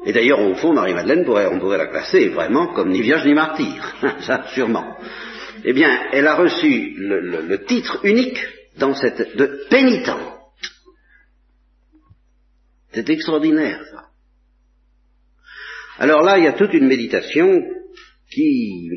Et 0.05 0.13
d'ailleurs, 0.13 0.39
au 0.39 0.55
fond, 0.55 0.73
Marie-Madeleine, 0.73 1.23
pourrait, 1.23 1.47
on 1.47 1.59
pourrait 1.59 1.77
la 1.77 1.87
classer 1.87 2.29
vraiment 2.29 2.73
comme 2.73 2.89
ni 2.89 3.01
vierge 3.01 3.25
ni 3.25 3.35
martyr. 3.35 3.95
Ça, 4.21 4.45
sûrement. 4.53 4.97
Eh 5.63 5.73
bien, 5.73 6.07
elle 6.11 6.25
a 6.25 6.35
reçu 6.35 6.95
le, 6.97 7.63
titre 7.65 7.99
unique 8.03 8.39
dans 8.77 8.95
cette, 8.95 9.35
de 9.37 9.67
pénitente. 9.69 10.39
C'est 12.93 13.09
extraordinaire, 13.09 13.83
ça. 13.91 14.10
Alors 16.01 16.23
là, 16.23 16.39
il 16.39 16.45
y 16.45 16.47
a 16.47 16.53
toute 16.53 16.73
une 16.73 16.87
méditation 16.87 17.61
qui, 18.31 18.89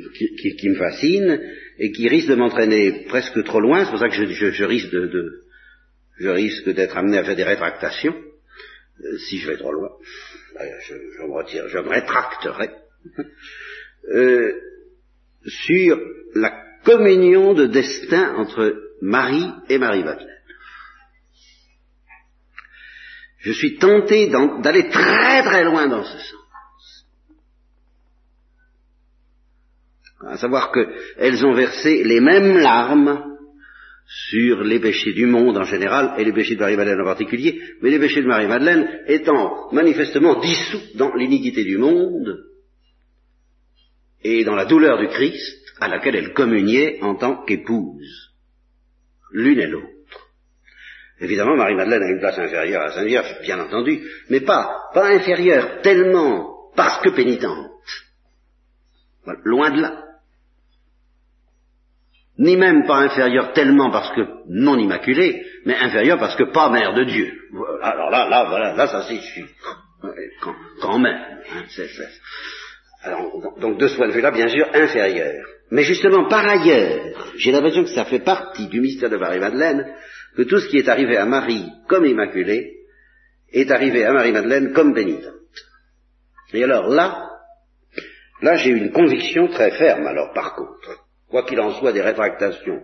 qui, 0.58 0.68
me 0.70 0.76
fascine 0.76 1.38
et 1.78 1.92
qui 1.92 2.08
risque 2.08 2.28
de 2.28 2.34
m'entraîner 2.34 3.04
presque 3.08 3.44
trop 3.44 3.60
loin. 3.60 3.84
C'est 3.84 3.90
pour 3.90 3.98
ça 3.98 4.08
que 4.08 4.14
je, 4.14 4.64
risque 4.64 4.90
de, 4.90 5.42
je 6.18 6.28
risque 6.30 6.70
d'être 6.70 6.96
amené 6.96 7.18
à 7.18 7.24
faire 7.24 7.36
des 7.36 7.44
rétractations 7.44 8.14
euh, 8.14 9.18
si 9.18 9.36
je 9.36 9.50
vais 9.50 9.58
trop 9.58 9.72
loin. 9.72 9.90
Ben, 10.54 10.66
je, 10.88 10.94
me 10.94 11.34
retire, 11.34 11.68
je 11.68 11.76
me 11.76 11.90
rétracterai 11.90 12.70
euh, 14.14 14.52
sur 15.46 16.00
la 16.34 16.58
communion 16.86 17.52
de 17.52 17.66
destin 17.66 18.34
entre 18.36 18.80
Marie 19.02 19.50
et 19.68 19.76
Marie-Madeleine. 19.76 20.40
Je 23.40 23.52
suis 23.52 23.76
tenté 23.76 24.30
d'aller 24.62 24.88
très 24.88 25.42
très 25.42 25.64
loin 25.64 25.86
dans 25.86 26.02
ce 26.02 26.18
sens. 26.18 26.43
À 30.28 30.36
savoir 30.36 30.72
qu'elles 30.72 31.44
ont 31.44 31.54
versé 31.54 32.02
les 32.04 32.20
mêmes 32.20 32.58
larmes 32.58 33.34
sur 34.06 34.62
les 34.62 34.80
péchés 34.80 35.12
du 35.12 35.26
monde 35.26 35.56
en 35.56 35.64
général 35.64 36.14
et 36.18 36.24
les 36.24 36.32
péchés 36.32 36.54
de 36.54 36.60
Marie-Madeleine 36.60 37.00
en 37.00 37.04
particulier, 37.04 37.60
mais 37.80 37.90
les 37.90 37.98
péchés 37.98 38.22
de 38.22 38.28
Marie-Madeleine 38.28 39.00
étant 39.06 39.72
manifestement 39.72 40.40
dissous 40.40 40.82
dans 40.94 41.14
l'iniquité 41.14 41.64
du 41.64 41.78
monde 41.78 42.44
et 44.22 44.44
dans 44.44 44.54
la 44.54 44.66
douleur 44.66 44.98
du 44.98 45.08
Christ 45.08 45.64
à 45.80 45.88
laquelle 45.88 46.16
elle 46.16 46.32
communiait 46.32 46.98
en 47.02 47.14
tant 47.16 47.44
qu'épouse, 47.44 48.32
l'une 49.32 49.58
et 49.58 49.66
l'autre. 49.66 49.88
Évidemment, 51.20 51.56
Marie-Madeleine 51.56 52.02
a 52.02 52.10
une 52.10 52.20
place 52.20 52.38
inférieure 52.38 52.82
à 52.82 52.92
Sainte 52.92 53.06
Vierge, 53.06 53.40
bien 53.42 53.60
entendu, 53.60 54.00
mais 54.28 54.40
pas, 54.40 54.90
pas 54.92 55.08
inférieure 55.08 55.80
tellement 55.82 56.70
parce 56.76 57.00
que 57.02 57.10
pénitente. 57.10 57.70
Loin 59.44 59.70
de 59.70 59.80
là 59.80 60.03
ni 62.38 62.56
même 62.56 62.84
pas 62.86 62.96
inférieur 62.96 63.52
tellement 63.52 63.90
parce 63.90 64.10
que 64.14 64.22
non 64.48 64.78
immaculé, 64.78 65.44
mais 65.64 65.76
inférieur 65.76 66.18
parce 66.18 66.36
que 66.36 66.52
pas 66.52 66.70
mère 66.70 66.94
de 66.94 67.04
Dieu. 67.04 67.32
Alors 67.82 68.10
là, 68.10 68.28
là, 68.28 68.46
voilà, 68.48 68.74
là, 68.74 68.86
ça 68.86 69.04
c'est. 69.08 69.20
Quand, 70.80 70.98
même. 70.98 71.16
Hein, 71.16 71.64
Alors, 73.02 73.58
donc 73.60 73.78
de 73.78 73.88
ce 73.88 73.96
point 73.96 74.08
de 74.08 74.12
vue-là, 74.12 74.30
bien 74.32 74.48
sûr, 74.48 74.66
inférieur. 74.74 75.46
Mais 75.70 75.82
justement, 75.82 76.28
par 76.28 76.46
ailleurs, 76.46 77.32
j'ai 77.36 77.52
l'impression 77.52 77.84
que 77.84 77.90
ça 77.90 78.04
fait 78.04 78.18
partie 78.18 78.66
du 78.66 78.80
mystère 78.80 79.08
de 79.08 79.16
Marie-Madeleine, 79.16 79.94
que 80.36 80.42
tout 80.42 80.58
ce 80.58 80.68
qui 80.68 80.78
est 80.78 80.88
arrivé 80.88 81.16
à 81.16 81.24
Marie 81.24 81.70
comme 81.88 82.04
immaculée 82.04 82.72
est 83.52 83.70
arrivé 83.70 84.04
à 84.04 84.12
Marie-Madeleine 84.12 84.72
comme 84.72 84.92
bénitante. 84.92 85.32
Et 86.52 86.62
alors 86.64 86.88
là, 86.88 87.30
là 88.42 88.56
j'ai 88.56 88.70
une 88.70 88.92
conviction 88.92 89.48
très 89.48 89.70
ferme, 89.70 90.06
alors 90.06 90.32
par 90.34 90.54
contre 90.54 91.03
quoi 91.34 91.42
qu'il 91.42 91.58
en 91.58 91.72
soit 91.80 91.92
des 91.92 92.00
rétractations 92.00 92.80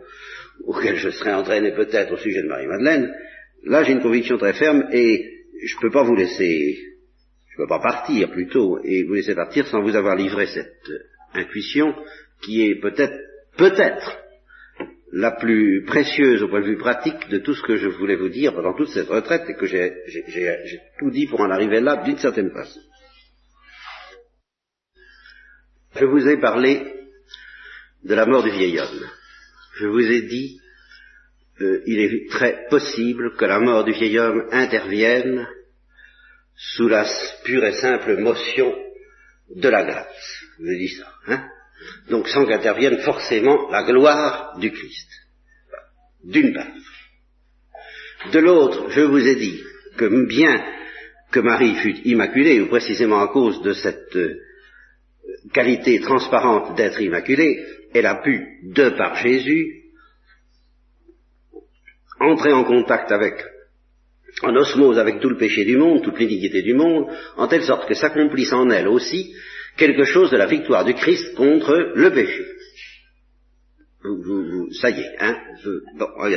auxquelles 0.64 0.96
je 0.96 1.10
serais 1.10 1.32
entraîné 1.32 1.70
peut-être 1.70 2.14
au 2.14 2.16
sujet 2.16 2.42
de 2.42 2.48
Marie-Madeleine, 2.48 3.14
là 3.62 3.84
j'ai 3.84 3.92
une 3.92 4.02
conviction 4.02 4.38
très 4.38 4.54
ferme 4.54 4.88
et 4.90 5.24
je 5.64 5.76
ne 5.76 5.80
peux 5.80 5.92
pas 5.92 6.02
vous 6.02 6.16
laisser, 6.16 6.74
je 6.74 7.54
ne 7.54 7.64
peux 7.64 7.68
pas 7.68 7.78
partir 7.78 8.28
plutôt 8.32 8.80
et 8.82 9.04
vous 9.04 9.14
laisser 9.14 9.36
partir 9.36 9.68
sans 9.68 9.82
vous 9.82 9.94
avoir 9.94 10.16
livré 10.16 10.48
cette 10.48 10.82
intuition 11.32 11.94
qui 12.42 12.66
est 12.66 12.80
peut-être, 12.80 13.16
peut-être 13.56 14.18
la 15.12 15.30
plus 15.30 15.84
précieuse 15.84 16.42
au 16.42 16.48
point 16.48 16.62
de 16.62 16.70
vue 16.70 16.76
pratique 16.76 17.28
de 17.28 17.38
tout 17.38 17.54
ce 17.54 17.62
que 17.62 17.76
je 17.76 17.86
voulais 17.86 18.16
vous 18.16 18.30
dire 18.30 18.52
pendant 18.52 18.74
toute 18.74 18.88
cette 18.88 19.10
retraite 19.10 19.48
et 19.48 19.54
que 19.54 19.66
j'ai 19.66 19.92
tout 20.98 21.10
dit 21.12 21.28
pour 21.28 21.40
en 21.40 21.50
arriver 21.50 21.80
là 21.80 22.02
d'une 22.02 22.18
certaine 22.18 22.50
façon. 22.50 22.80
Je 25.94 26.04
vous 26.04 26.26
ai 26.26 26.40
parlé 26.40 26.99
de 28.04 28.14
la 28.14 28.26
mort 28.26 28.42
du 28.42 28.50
vieil 28.50 28.78
homme. 28.78 29.06
Je 29.78 29.86
vous 29.86 30.00
ai 30.00 30.22
dit, 30.22 30.60
euh, 31.60 31.82
il 31.86 31.98
est 32.00 32.30
très 32.30 32.66
possible 32.68 33.36
que 33.36 33.44
la 33.44 33.60
mort 33.60 33.84
du 33.84 33.92
vieil 33.92 34.18
homme 34.18 34.48
intervienne 34.50 35.46
sous 36.56 36.88
la 36.88 37.06
pure 37.44 37.64
et 37.64 37.74
simple 37.74 38.18
motion 38.18 38.74
de 39.54 39.68
la 39.68 39.84
grâce. 39.84 40.44
Je 40.58 40.62
vous 40.62 40.70
ai 40.70 40.78
dit 40.78 40.88
ça. 40.88 41.12
Hein 41.26 41.48
Donc 42.08 42.28
sans 42.28 42.46
qu'intervienne 42.46 42.98
forcément 42.98 43.70
la 43.70 43.82
gloire 43.82 44.58
du 44.58 44.70
Christ. 44.70 45.08
D'une 46.24 46.52
part. 46.52 46.66
De 48.32 48.38
l'autre, 48.38 48.90
je 48.90 49.00
vous 49.00 49.26
ai 49.26 49.36
dit 49.36 49.62
que 49.96 50.26
bien 50.26 50.62
que 51.30 51.40
Marie 51.40 51.76
fût 51.76 51.96
immaculée, 52.04 52.60
ou 52.60 52.68
précisément 52.68 53.20
à 53.20 53.28
cause 53.28 53.62
de 53.62 53.72
cette 53.72 54.16
euh, 54.16 54.40
qualité 55.52 56.00
transparente 56.00 56.76
d'être 56.76 57.00
immaculée, 57.00 57.64
elle 57.92 58.06
a 58.06 58.16
pu, 58.16 58.60
de 58.62 58.90
par 58.90 59.16
Jésus, 59.16 59.84
entrer 62.18 62.52
en 62.52 62.64
contact 62.64 63.10
avec, 63.10 63.42
en 64.42 64.54
osmose 64.54 64.98
avec 64.98 65.20
tout 65.20 65.30
le 65.30 65.36
péché 65.36 65.64
du 65.64 65.76
monde, 65.76 66.02
toute 66.02 66.18
l'iniquité 66.18 66.62
du 66.62 66.74
monde, 66.74 67.06
en 67.36 67.48
telle 67.48 67.64
sorte 67.64 67.88
que 67.88 67.94
s'accomplisse 67.94 68.52
en 68.52 68.70
elle 68.70 68.88
aussi 68.88 69.34
quelque 69.76 70.04
chose 70.04 70.30
de 70.30 70.36
la 70.36 70.46
victoire 70.46 70.84
du 70.84 70.94
Christ 70.94 71.34
contre 71.34 71.92
le 71.94 72.10
péché. 72.12 72.44
ça 74.80 74.90
y 74.90 75.00
est, 75.00 75.16
hein 75.20 75.36
Bon, 75.96 76.08
on. 76.18 76.30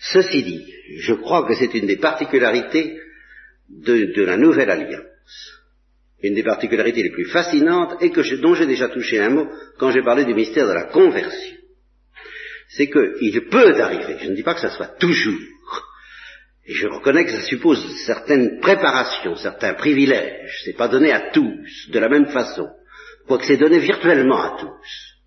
Ceci 0.00 0.42
dit, 0.42 0.74
je 0.98 1.14
crois 1.14 1.46
que 1.46 1.54
c'est 1.54 1.74
une 1.74 1.86
des 1.86 1.96
particularités 1.96 2.98
de, 3.68 4.22
la 4.22 4.36
nouvelle 4.36 4.70
alliance. 4.70 5.63
Une 6.24 6.34
des 6.34 6.42
particularités 6.42 7.02
les 7.02 7.10
plus 7.10 7.26
fascinantes 7.26 8.02
et 8.02 8.10
que 8.10 8.22
dont 8.36 8.54
j'ai 8.54 8.66
déjà 8.66 8.88
touché 8.88 9.20
un 9.20 9.28
mot 9.28 9.46
quand 9.78 9.90
j'ai 9.90 10.00
parlé 10.00 10.24
du 10.24 10.32
mystère 10.32 10.66
de 10.66 10.72
la 10.72 10.84
conversion. 10.84 11.56
C'est 12.70 12.88
qu'il 12.88 13.48
peut 13.50 13.78
arriver, 13.78 14.16
je 14.22 14.30
ne 14.30 14.34
dis 14.34 14.42
pas 14.42 14.54
que 14.54 14.60
ça 14.60 14.70
soit 14.70 14.96
toujours, 14.98 15.38
et 16.66 16.72
je 16.72 16.86
reconnais 16.86 17.26
que 17.26 17.30
ça 17.30 17.42
suppose 17.42 17.78
certaines 18.06 18.58
préparations, 18.60 19.36
certains 19.36 19.74
privilèges, 19.74 20.62
c'est 20.64 20.78
pas 20.78 20.88
donné 20.88 21.12
à 21.12 21.30
tous 21.30 21.90
de 21.90 21.98
la 21.98 22.08
même 22.08 22.28
façon, 22.28 22.70
quoique 23.26 23.44
c'est 23.44 23.58
donné 23.58 23.78
virtuellement 23.78 24.40
à 24.40 24.56
tous. 24.58 25.18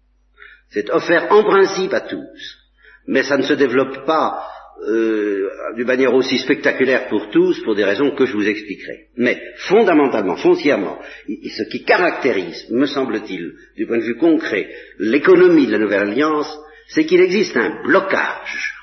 C'est 0.72 0.90
offert 0.90 1.32
en 1.32 1.44
principe 1.44 1.94
à 1.94 2.02
tous, 2.02 2.58
mais 3.06 3.22
ça 3.22 3.38
ne 3.38 3.44
se 3.44 3.54
développe 3.54 4.04
pas 4.08 4.50
euh, 4.86 5.50
d'une 5.76 5.88
manière 5.88 6.14
aussi 6.14 6.38
spectaculaire 6.38 7.08
pour 7.08 7.30
tous, 7.32 7.60
pour 7.64 7.76
des 7.76 7.84
raisons 7.84 8.12
que 8.12 8.26
je 8.26 8.34
vous 8.34 8.48
expliquerai. 8.48 9.08
Mais 9.18 9.42
fondamentalement, 9.68 10.38
foncièrement, 10.38 11.00
ce 11.28 11.64
qui 11.70 11.84
caractérise, 11.84 12.70
me 12.70 12.86
semble-t-il, 12.86 13.54
du 13.76 13.88
point 13.88 13.98
de 13.98 14.04
vue 14.04 14.18
concret, 14.18 14.70
l'économie 15.00 15.68
de 15.68 15.72
la 15.72 15.80
Nouvelle 15.80 16.10
Alliance, 16.10 16.56
c'est 16.90 17.06
qu'il 17.06 17.22
existe 17.22 17.58
un 17.58 17.84
blocage. 17.84 18.74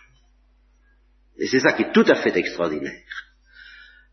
Et 1.38 1.46
c'est 1.46 1.60
ça 1.60 1.72
qui 1.72 1.82
est 1.82 1.92
tout 1.92 2.04
à 2.06 2.16
fait 2.16 2.36
extraordinaire. 2.36 2.92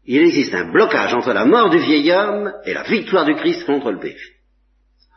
Il 0.06 0.22
existe 0.22 0.54
un 0.54 0.72
blocage 0.72 1.14
entre 1.14 1.34
la 1.34 1.46
mort 1.46 1.70
du 1.70 1.78
vieil 1.80 2.12
homme 2.12 2.54
et 2.66 2.74
la 2.74 2.84
victoire 2.84 3.26
du 3.26 3.36
Christ 3.36 3.66
contre 3.66 3.92
le 3.92 4.00
péché. 4.00 4.36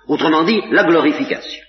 Autrement 0.09 0.45
dit, 0.45 0.61
la 0.71 0.85
glorification 0.85 1.63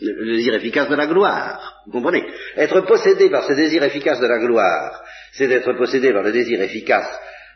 le 0.00 0.36
désir 0.36 0.54
efficace 0.54 0.88
de 0.88 0.96
la 0.96 1.06
gloire. 1.06 1.82
Vous 1.86 1.92
comprenez? 1.92 2.24
Être 2.56 2.80
possédé 2.82 3.30
par 3.30 3.44
ce 3.46 3.52
désir 3.52 3.82
efficace 3.82 4.20
de 4.20 4.26
la 4.26 4.38
gloire, 4.38 5.02
c'est 5.32 5.48
d'être 5.48 5.72
possédé 5.74 6.12
par 6.12 6.22
le 6.22 6.32
désir 6.32 6.60
efficace 6.60 7.08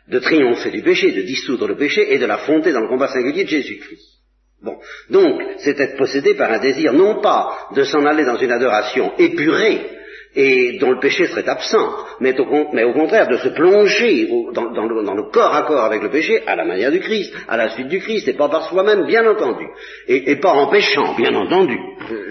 de 0.07 0.19
triompher 0.19 0.71
du 0.71 0.81
péché, 0.81 1.11
de 1.11 1.21
dissoudre 1.21 1.67
le 1.67 1.75
péché 1.77 2.13
et 2.13 2.17
de 2.17 2.25
l'affronter 2.25 2.71
dans 2.71 2.81
le 2.81 2.87
combat 2.87 3.07
singulier 3.07 3.43
de 3.43 3.49
Jésus-Christ. 3.49 4.19
Bon. 4.61 4.77
Donc, 5.09 5.41
c'est 5.59 5.79
être 5.79 5.97
possédé 5.97 6.33
par 6.33 6.51
un 6.51 6.59
désir 6.59 6.93
non 6.93 7.21
pas 7.21 7.69
de 7.75 7.83
s'en 7.83 8.05
aller 8.05 8.25
dans 8.25 8.37
une 8.37 8.51
adoration 8.51 9.13
épurée, 9.17 9.98
et 10.35 10.77
dont 10.79 10.91
le 10.91 10.99
péché 10.99 11.27
serait 11.27 11.47
absent, 11.47 12.05
mais 12.19 12.39
au, 12.39 12.93
contraire 12.93 13.27
de 13.27 13.37
se 13.37 13.49
plonger 13.49 14.29
dans, 14.53 15.15
le, 15.15 15.31
corps 15.31 15.55
à 15.55 15.63
corps 15.63 15.85
avec 15.85 16.03
le 16.03 16.11
péché 16.11 16.43
à 16.45 16.55
la 16.55 16.65
manière 16.65 16.91
du 16.91 16.99
Christ, 16.99 17.33
à 17.47 17.57
la 17.57 17.69
suite 17.69 17.87
du 17.87 17.99
Christ, 17.99 18.27
et 18.27 18.33
pas 18.33 18.47
par 18.47 18.69
soi-même, 18.69 19.07
bien 19.07 19.25
entendu, 19.27 19.65
et, 20.07 20.35
pas 20.35 20.53
en 20.53 20.67
péchant, 20.67 21.15
bien 21.15 21.33
entendu, 21.33 21.79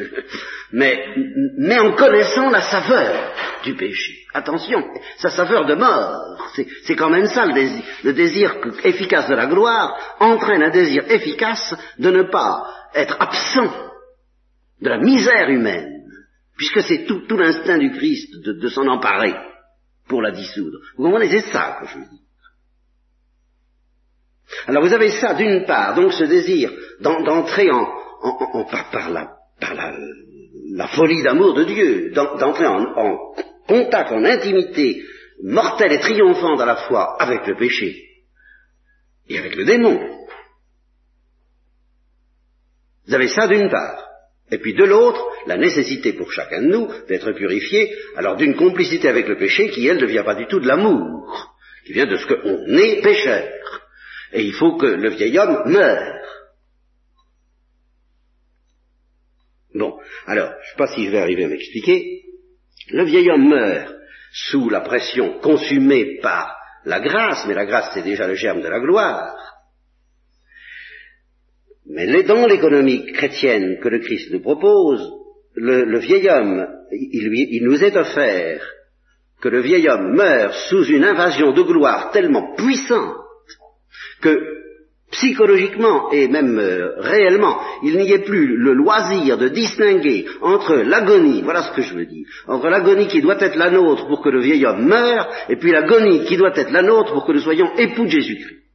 mais, 0.72 0.96
en 1.80 1.92
connaissant 1.92 2.50
la 2.50 2.60
saveur 2.60 3.32
du 3.64 3.74
péché. 3.74 4.14
Attention, 4.32 4.84
sa 5.16 5.30
saveur 5.30 5.66
de 5.66 5.74
mort, 5.74 6.38
c'est 6.84 6.94
quand 6.94 7.10
même 7.10 7.26
ça 7.26 7.46
le 7.46 7.54
désir. 7.54 7.82
Le 8.04 8.12
désir 8.12 8.56
efficace 8.84 9.28
de 9.28 9.34
la 9.34 9.46
gloire 9.46 9.96
entraîne 10.20 10.62
un 10.62 10.70
désir 10.70 11.02
efficace 11.10 11.74
de 11.98 12.10
ne 12.10 12.22
pas 12.22 12.64
être 12.94 13.16
absent 13.18 13.72
de 14.80 14.88
la 14.88 14.98
misère 14.98 15.48
humaine 15.48 15.97
puisque 16.58 16.82
c'est 16.82 17.06
tout, 17.06 17.24
l'instinct 17.36 17.78
du 17.78 17.92
Christ 17.92 18.34
de, 18.42 18.68
s'en 18.68 18.86
emparer 18.88 19.32
pour 20.08 20.20
la 20.20 20.32
dissoudre. 20.32 20.78
Vous 20.96 21.04
comprenez, 21.04 21.28
c'est 21.28 21.52
ça 21.52 21.78
que 21.80 21.86
je 21.86 21.98
veux 21.98 22.04
dire. 22.04 22.18
Alors 24.66 24.82
vous 24.82 24.92
avez 24.92 25.10
ça 25.10 25.34
d'une 25.34 25.64
part, 25.64 25.94
donc 25.94 26.12
ce 26.12 26.24
désir 26.24 26.72
d'entrer 27.00 27.70
en, 27.70 27.86
par, 28.90 29.10
la, 29.10 29.36
par 29.60 29.74
la, 29.74 30.88
folie 30.88 31.22
d'amour 31.22 31.54
de 31.54 31.64
Dieu, 31.64 32.10
d'entrer 32.12 32.66
en, 32.66 32.82
en, 32.96 33.34
contact, 33.68 34.10
en 34.10 34.24
intimité 34.24 35.02
mortelle 35.42 35.92
et 35.92 36.00
triomphante 36.00 36.60
à 36.60 36.66
la 36.66 36.76
fois 36.76 37.22
avec 37.22 37.46
le 37.46 37.56
péché 37.56 38.04
et 39.28 39.38
avec 39.38 39.54
le 39.54 39.64
démon. 39.64 40.00
Vous 43.06 43.14
avez 43.14 43.28
ça 43.28 43.46
d'une 43.46 43.70
part. 43.70 44.07
Et 44.50 44.58
puis 44.58 44.74
de 44.74 44.84
l'autre, 44.84 45.22
la 45.46 45.56
nécessité 45.56 46.14
pour 46.14 46.32
chacun 46.32 46.62
de 46.62 46.68
nous 46.68 46.88
d'être 47.06 47.32
purifié, 47.32 47.94
alors 48.16 48.36
d'une 48.36 48.56
complicité 48.56 49.08
avec 49.08 49.28
le 49.28 49.36
péché 49.36 49.68
qui, 49.70 49.86
elle, 49.86 50.00
ne 50.00 50.06
vient 50.06 50.24
pas 50.24 50.34
du 50.34 50.46
tout 50.46 50.60
de 50.60 50.66
l'amour, 50.66 51.54
qui 51.86 51.92
vient 51.92 52.06
de 52.06 52.16
ce 52.16 52.26
qu'on 52.26 52.66
est 52.76 53.02
pécheur. 53.02 53.48
Et 54.32 54.42
il 54.42 54.52
faut 54.52 54.76
que 54.76 54.86
le 54.86 55.10
vieil 55.10 55.38
homme 55.38 55.70
meure. 55.70 56.14
Bon, 59.74 59.98
alors, 60.26 60.48
je 60.48 60.66
ne 60.66 60.70
sais 60.70 60.76
pas 60.76 60.94
si 60.94 61.04
je 61.04 61.10
vais 61.10 61.18
arriver 61.18 61.44
à 61.44 61.48
m'expliquer. 61.48 62.22
Le 62.90 63.04
vieil 63.04 63.30
homme 63.30 63.48
meurt 63.48 63.94
sous 64.32 64.70
la 64.70 64.80
pression 64.80 65.40
consumée 65.40 66.18
par 66.22 66.56
la 66.84 67.00
grâce, 67.00 67.44
mais 67.46 67.54
la 67.54 67.66
grâce 67.66 67.90
c'est 67.92 68.02
déjà 68.02 68.26
le 68.26 68.34
germe 68.34 68.62
de 68.62 68.68
la 68.68 68.80
gloire. 68.80 69.34
Mais 71.88 72.22
dans 72.24 72.46
l'économie 72.46 73.06
chrétienne 73.12 73.78
que 73.82 73.88
le 73.88 74.00
Christ 74.00 74.30
nous 74.32 74.40
propose, 74.40 75.10
le, 75.54 75.98
vieil 75.98 76.28
homme, 76.28 76.66
il, 76.92 77.64
nous 77.64 77.82
est 77.82 77.96
offert 77.96 78.62
que 79.40 79.48
le 79.48 79.60
vieil 79.60 79.88
homme 79.88 80.14
meurt 80.14 80.54
sous 80.68 80.84
une 80.84 81.04
invasion 81.04 81.52
de 81.52 81.62
gloire 81.62 82.10
tellement 82.10 82.54
puissante 82.56 83.16
que 84.20 84.38
psychologiquement 85.12 86.10
et 86.12 86.28
même 86.28 86.58
euh, 86.58 86.96
réellement, 86.98 87.58
il 87.82 87.96
n'y 87.96 88.12
ait 88.12 88.24
plus 88.24 88.58
le 88.58 88.74
loisir 88.74 89.38
de 89.38 89.48
distinguer 89.48 90.26
entre 90.42 90.74
l'agonie, 90.74 91.40
voilà 91.42 91.62
ce 91.62 91.76
que 91.76 91.82
je 91.82 91.94
veux 91.94 92.04
dire, 92.04 92.26
entre 92.46 92.68
l'agonie 92.68 93.08
qui 93.08 93.22
doit 93.22 93.40
être 93.40 93.56
la 93.56 93.70
nôtre 93.70 94.06
pour 94.06 94.20
que 94.20 94.28
le 94.28 94.42
vieil 94.42 94.66
homme 94.66 94.86
meure, 94.86 95.28
et 95.48 95.56
puis 95.56 95.72
l'agonie 95.72 96.24
qui 96.26 96.36
doit 96.36 96.52
être 96.54 96.70
la 96.70 96.82
nôtre 96.82 97.14
pour 97.14 97.24
que 97.24 97.32
nous 97.32 97.40
soyons 97.40 97.74
époux 97.76 98.04
de 98.04 98.10
Jésus-Christ. 98.10 98.67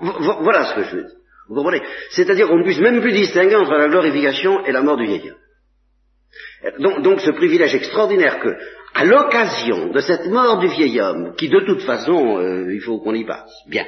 Voilà 0.00 0.64
ce 0.64 0.74
que 0.74 0.84
je 0.84 0.96
veux 0.96 1.02
dire. 1.04 1.16
Vous 1.48 1.54
comprenez? 1.54 1.82
C'est-à-dire 2.10 2.48
qu'on 2.48 2.58
ne 2.58 2.64
puisse 2.64 2.80
même 2.80 3.00
plus 3.00 3.12
distinguer 3.12 3.56
entre 3.56 3.72
la 3.72 3.88
glorification 3.88 4.64
et 4.66 4.72
la 4.72 4.82
mort 4.82 4.96
du 4.96 5.06
vieil 5.06 5.30
homme. 5.30 7.02
Donc, 7.02 7.20
ce 7.20 7.30
privilège 7.30 7.74
extraordinaire 7.74 8.40
que, 8.40 8.54
à 8.94 9.04
l'occasion 9.04 9.90
de 9.90 10.00
cette 10.00 10.26
mort 10.26 10.58
du 10.58 10.68
vieil 10.68 11.00
homme, 11.00 11.34
qui 11.36 11.48
de 11.48 11.60
toute 11.60 11.82
façon, 11.82 12.38
euh, 12.38 12.72
il 12.72 12.80
faut 12.80 12.98
qu'on 12.98 13.14
y 13.14 13.24
passe, 13.24 13.52
bien, 13.68 13.86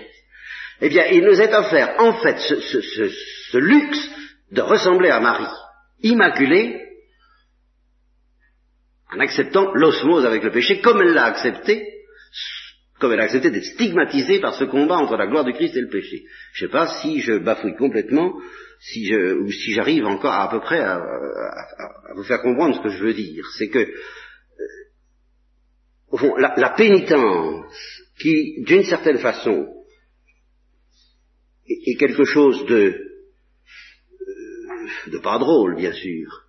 eh 0.81 0.89
bien, 0.89 1.05
il 1.11 1.25
nous 1.25 1.41
est 1.41 1.53
offert, 1.53 1.95
en 1.99 2.15
fait, 2.15 2.39
ce, 2.39 3.59
luxe 3.59 4.11
de 4.53 4.63
ressembler 4.63 5.11
à 5.11 5.21
Marie, 5.21 5.53
immaculée, 6.03 6.81
en 9.13 9.21
acceptant 9.21 9.73
l'osmose 9.75 10.25
avec 10.25 10.43
le 10.43 10.53
péché, 10.53 10.81
comme 10.81 11.03
elle 11.03 11.13
l'a 11.13 11.25
accepté, 11.25 11.85
comme 13.01 13.13
elle 13.13 13.21
a 13.21 13.25
accepté 13.25 13.51
d'être 13.51 13.65
stigmatisée 13.65 14.41
par 14.41 14.55
ce 14.55 14.65
combat 14.65 14.99
entre 14.99 15.17
la 15.17 15.27
gloire 15.27 15.45
du 15.45 15.55
Christ 15.55 15.75
et 15.75 15.81
le 15.81 15.89
péché. 15.89 16.25
Je 16.53 16.65
ne 16.65 16.69
sais 16.69 16.73
pas 16.73 16.87
si 17.01 17.21
je 17.21 17.39
bafouille 17.39 17.75
complètement, 17.77 18.39
si 18.79 19.07
je, 19.07 19.35
ou 19.39 19.51
si 19.51 19.73
j'arrive 19.73 20.05
encore 20.07 20.35
à, 20.35 20.51
peu 20.51 20.61
près 20.61 20.81
à, 20.81 21.01
vous 22.15 22.25
faire 22.25 22.43
comprendre 22.43 22.77
ce 22.77 22.83
que 22.83 22.91
je 22.91 23.03
veux 23.03 23.15
dire. 23.15 23.45
C'est 23.57 23.69
que, 23.69 23.79
euh, 23.79 23.93
au 26.11 26.19
fond, 26.19 26.37
la, 26.37 26.75
pénitence, 26.77 27.73
qui, 28.21 28.63
d'une 28.65 28.85
certaine 28.85 29.19
façon, 29.19 29.67
est, 31.67 31.97
quelque 31.99 32.25
chose 32.25 32.67
de, 32.67 33.01
euh, 34.21 35.11
de 35.11 35.19
pas 35.19 35.39
drôle, 35.39 35.77
bien 35.77 35.93
sûr, 35.93 36.45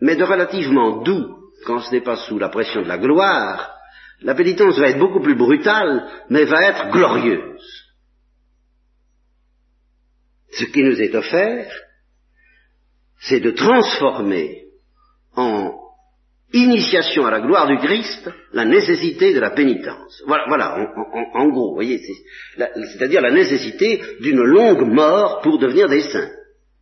mais 0.00 0.14
de 0.14 0.22
relativement 0.22 1.02
doux 1.02 1.50
quand 1.64 1.80
ce 1.80 1.90
n'est 1.90 2.02
pas 2.02 2.16
sous 2.16 2.38
la 2.38 2.48
pression 2.48 2.82
de 2.82 2.88
la 2.88 2.98
gloire, 2.98 3.75
la 4.22 4.34
pénitence 4.34 4.78
va 4.78 4.88
être 4.88 4.98
beaucoup 4.98 5.20
plus 5.20 5.34
brutale, 5.34 6.08
mais 6.30 6.44
va 6.44 6.62
être 6.68 6.90
glorieuse. 6.90 7.86
Ce 10.52 10.64
qui 10.64 10.82
nous 10.82 11.00
est 11.00 11.14
offert, 11.14 11.70
c'est 13.20 13.40
de 13.40 13.50
transformer 13.50 14.64
en 15.34 15.74
initiation 16.52 17.26
à 17.26 17.30
la 17.30 17.40
gloire 17.40 17.66
du 17.66 17.76
Christ 17.78 18.30
la 18.52 18.64
nécessité 18.64 19.34
de 19.34 19.40
la 19.40 19.50
pénitence. 19.50 20.22
Voilà, 20.26 20.44
voilà 20.48 20.92
en, 21.34 21.48
gros, 21.48 21.74
voyez, 21.74 22.00
c'est-à-dire 22.56 23.20
la 23.20 23.32
nécessité 23.32 24.00
d'une 24.20 24.42
longue 24.42 24.86
mort 24.86 25.40
pour 25.42 25.58
devenir 25.58 25.88
des 25.88 26.02
saints. 26.02 26.30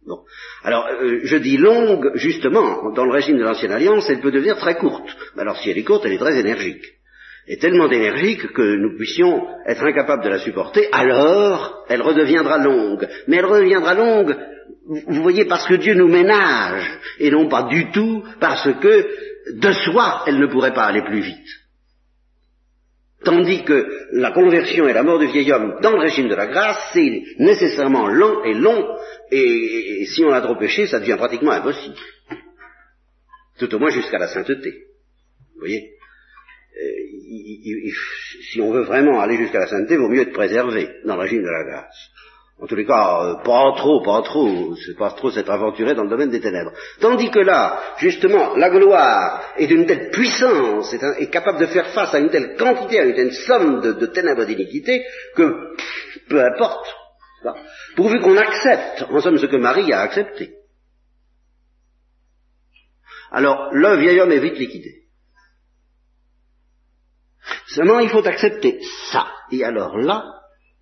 Bon. 0.06 0.18
Alors, 0.62 0.86
euh, 0.86 1.20
je 1.24 1.36
dis 1.38 1.56
longue, 1.56 2.10
justement, 2.14 2.92
dans 2.92 3.06
le 3.06 3.12
régime 3.12 3.38
de 3.38 3.42
l'Ancienne 3.42 3.72
Alliance, 3.72 4.08
elle 4.10 4.20
peut 4.20 4.30
devenir 4.30 4.58
très 4.58 4.76
courte. 4.76 5.08
Alors, 5.38 5.56
si 5.56 5.70
elle 5.70 5.78
est 5.78 5.84
courte, 5.84 6.04
elle 6.04 6.12
est 6.12 6.18
très 6.18 6.38
énergique. 6.38 6.84
Et 7.46 7.58
tellement 7.58 7.90
énergique 7.90 8.52
que 8.52 8.76
nous 8.76 8.96
puissions 8.96 9.46
être 9.66 9.84
incapables 9.84 10.24
de 10.24 10.30
la 10.30 10.38
supporter, 10.38 10.88
alors 10.92 11.84
elle 11.88 12.00
redeviendra 12.00 12.58
longue. 12.58 13.06
Mais 13.28 13.36
elle 13.36 13.44
redeviendra 13.44 13.94
longue, 13.94 14.34
vous 14.86 15.22
voyez, 15.22 15.44
parce 15.46 15.66
que 15.66 15.74
Dieu 15.74 15.94
nous 15.94 16.08
ménage, 16.08 16.98
et 17.18 17.30
non 17.30 17.48
pas 17.48 17.64
du 17.64 17.90
tout 17.90 18.22
parce 18.40 18.68
que 18.80 19.06
de 19.52 19.72
soi, 19.72 20.24
elle 20.26 20.38
ne 20.38 20.46
pourrait 20.46 20.74
pas 20.74 20.84
aller 20.84 21.02
plus 21.02 21.20
vite. 21.20 21.48
Tandis 23.24 23.64
que 23.64 23.86
la 24.12 24.32
conversion 24.32 24.86
et 24.86 24.92
la 24.92 25.02
mort 25.02 25.18
du 25.18 25.26
vieil 25.26 25.50
homme 25.50 25.78
dans 25.80 25.92
le 25.92 26.00
régime 26.00 26.28
de 26.28 26.34
la 26.34 26.46
grâce, 26.46 26.90
c'est 26.92 27.22
nécessairement 27.38 28.08
lent 28.08 28.44
et 28.44 28.52
long, 28.52 28.86
et, 29.30 30.04
si 30.06 30.22
on 30.24 30.32
a 30.32 30.42
trop 30.42 30.56
péché, 30.56 30.86
ça 30.86 31.00
devient 31.00 31.16
pratiquement 31.16 31.52
impossible. 31.52 31.96
Tout 33.58 33.74
au 33.74 33.78
moins 33.78 33.90
jusqu'à 33.90 34.18
la 34.18 34.28
sainteté. 34.28 34.70
Vous 35.54 35.60
voyez? 35.60 35.93
Euh, 36.82 37.90
Si 38.50 38.60
on 38.60 38.70
veut 38.70 38.82
vraiment 38.82 39.20
aller 39.20 39.36
jusqu'à 39.36 39.60
la 39.60 39.66
sainteté, 39.66 39.94
il 39.94 40.00
vaut 40.00 40.08
mieux 40.08 40.22
être 40.22 40.32
préservé 40.32 40.88
dans 41.04 41.16
le 41.16 41.22
régime 41.22 41.42
de 41.42 41.50
la 41.50 41.64
grâce. 41.64 42.10
En 42.60 42.66
tous 42.66 42.76
les 42.76 42.86
cas, 42.86 43.24
euh, 43.24 43.34
pas 43.42 43.72
trop, 43.76 44.00
pas 44.02 44.22
trop, 44.22 44.76
c'est 44.76 44.96
pas 44.96 45.10
trop 45.10 45.30
s'être 45.30 45.50
aventuré 45.50 45.94
dans 45.94 46.04
le 46.04 46.08
domaine 46.08 46.30
des 46.30 46.40
ténèbres. 46.40 46.72
Tandis 47.00 47.30
que 47.30 47.40
là, 47.40 47.80
justement, 47.98 48.54
la 48.56 48.70
gloire 48.70 49.42
est 49.56 49.66
d'une 49.66 49.86
telle 49.86 50.10
puissance, 50.10 50.94
est, 50.94 51.30
capable 51.30 51.58
de 51.58 51.66
faire 51.66 51.88
face 51.88 52.14
à 52.14 52.20
une 52.20 52.30
telle 52.30 52.56
quantité, 52.56 53.00
à 53.00 53.04
une 53.04 53.14
telle 53.14 53.34
somme 53.34 53.80
de, 53.80 54.06
ténèbres 54.06 54.44
d'iniquité, 54.44 55.04
que 55.34 55.74
peu 56.28 56.40
importe, 56.44 56.94
pourvu 57.96 58.20
qu'on 58.20 58.36
accepte, 58.36 59.04
en 59.10 59.20
somme, 59.20 59.38
ce 59.38 59.46
que 59.46 59.56
Marie 59.56 59.92
a 59.92 60.00
accepté. 60.00 60.54
Alors, 63.32 63.70
le 63.72 63.96
vieil 63.96 64.20
homme 64.20 64.30
est 64.30 64.38
vite 64.38 64.58
liquidé. 64.58 65.03
Seulement, 67.74 68.00
il 68.00 68.08
faut 68.08 68.26
accepter 68.26 68.78
ça. 69.10 69.26
Et 69.50 69.64
alors 69.64 69.98
là, 69.98 70.24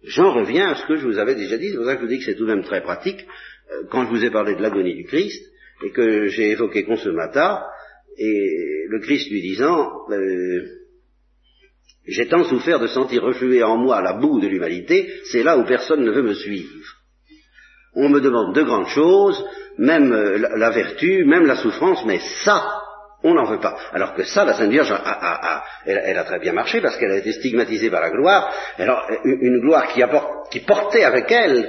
J'en 0.04 0.32
reviens 0.32 0.70
à 0.70 0.74
ce 0.74 0.86
que 0.86 0.96
je 0.96 1.06
vous 1.06 1.18
avais 1.18 1.36
déjà 1.36 1.56
dit, 1.56 1.70
c'est 1.70 1.76
pour 1.76 1.86
ça 1.86 1.94
que 1.94 2.00
je 2.00 2.06
vous 2.06 2.12
dis 2.12 2.18
que 2.18 2.24
c'est 2.24 2.34
tout 2.34 2.46
de 2.46 2.54
même 2.54 2.64
très 2.64 2.82
pratique, 2.82 3.24
euh, 3.70 3.84
quand 3.90 4.04
je 4.04 4.10
vous 4.10 4.24
ai 4.24 4.30
parlé 4.30 4.56
de 4.56 4.62
l'agonie 4.62 4.94
du 4.94 5.04
Christ, 5.04 5.40
et 5.84 5.90
que 5.90 6.26
j'ai 6.26 6.50
évoqué 6.50 6.84
Consumata, 6.84 7.66
et 8.18 8.84
le 8.88 8.98
Christ 9.00 9.30
lui 9.30 9.40
disant, 9.40 9.90
euh, 10.10 10.64
j'ai 12.06 12.26
tant 12.26 12.42
souffert 12.44 12.80
de 12.80 12.88
sentir 12.88 13.22
refluer 13.22 13.62
en 13.62 13.76
moi 13.76 14.02
la 14.02 14.14
boue 14.14 14.40
de 14.40 14.48
l'humanité, 14.48 15.08
c'est 15.26 15.44
là 15.44 15.56
où 15.56 15.64
personne 15.64 16.04
ne 16.04 16.10
veut 16.10 16.22
me 16.22 16.34
suivre. 16.34 16.96
On 17.94 18.08
me 18.08 18.20
demande 18.20 18.54
de 18.56 18.62
grandes 18.62 18.88
choses, 18.88 19.44
même 19.78 20.12
euh, 20.12 20.38
la, 20.38 20.70
vertu, 20.70 21.24
même 21.24 21.46
la 21.46 21.56
souffrance, 21.56 22.04
mais 22.04 22.18
ça, 22.44 22.81
on 23.24 23.34
n'en 23.34 23.44
veut 23.44 23.60
pas. 23.60 23.76
Alors 23.92 24.14
que 24.14 24.24
ça, 24.24 24.44
la 24.44 24.54
Sainte 24.54 24.70
Vierge, 24.70 24.92
elle, 25.86 26.18
a 26.18 26.24
très 26.24 26.38
bien 26.40 26.52
marché 26.52 26.80
parce 26.80 26.96
qu'elle 26.96 27.12
a 27.12 27.18
été 27.18 27.32
stigmatisée 27.32 27.90
par 27.90 28.02
la 28.02 28.10
gloire. 28.10 28.52
Alors, 28.78 29.06
une, 29.24 29.60
gloire 29.60 29.88
qui, 30.50 30.60
portait 30.60 31.04
avec 31.04 31.30
elle, 31.30 31.68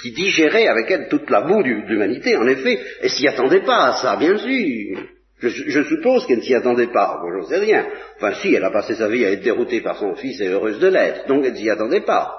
qui, 0.00 0.12
digérait 0.12 0.68
avec 0.68 0.90
elle 0.90 1.08
toute 1.08 1.28
la 1.30 1.40
boue 1.42 1.62
de 1.62 1.68
l'humanité, 1.68 2.36
en 2.36 2.46
effet, 2.46 2.80
elle 3.02 3.10
s'y 3.10 3.26
attendait 3.26 3.64
pas 3.64 3.86
à 3.86 3.92
ça, 3.94 4.16
bien 4.16 4.36
sûr. 4.36 4.98
Je, 5.40 5.82
suppose 5.84 6.26
qu'elle 6.26 6.38
ne 6.38 6.42
s'y 6.42 6.54
attendait 6.54 6.88
pas, 6.88 7.20
bon, 7.22 7.30
j'en 7.32 7.48
sais 7.48 7.58
rien. 7.58 7.86
Enfin, 8.16 8.34
si, 8.34 8.54
elle 8.54 8.64
a 8.64 8.70
passé 8.70 8.94
sa 8.94 9.08
vie 9.08 9.24
à 9.24 9.30
être 9.30 9.42
déroutée 9.42 9.80
par 9.80 9.96
son 9.96 10.14
fils 10.16 10.40
et 10.40 10.48
heureuse 10.48 10.80
de 10.80 10.88
l'être, 10.88 11.28
donc 11.28 11.44
elle 11.44 11.52
ne 11.52 11.58
s'y 11.58 11.70
attendait 11.70 12.00
pas. 12.00 12.34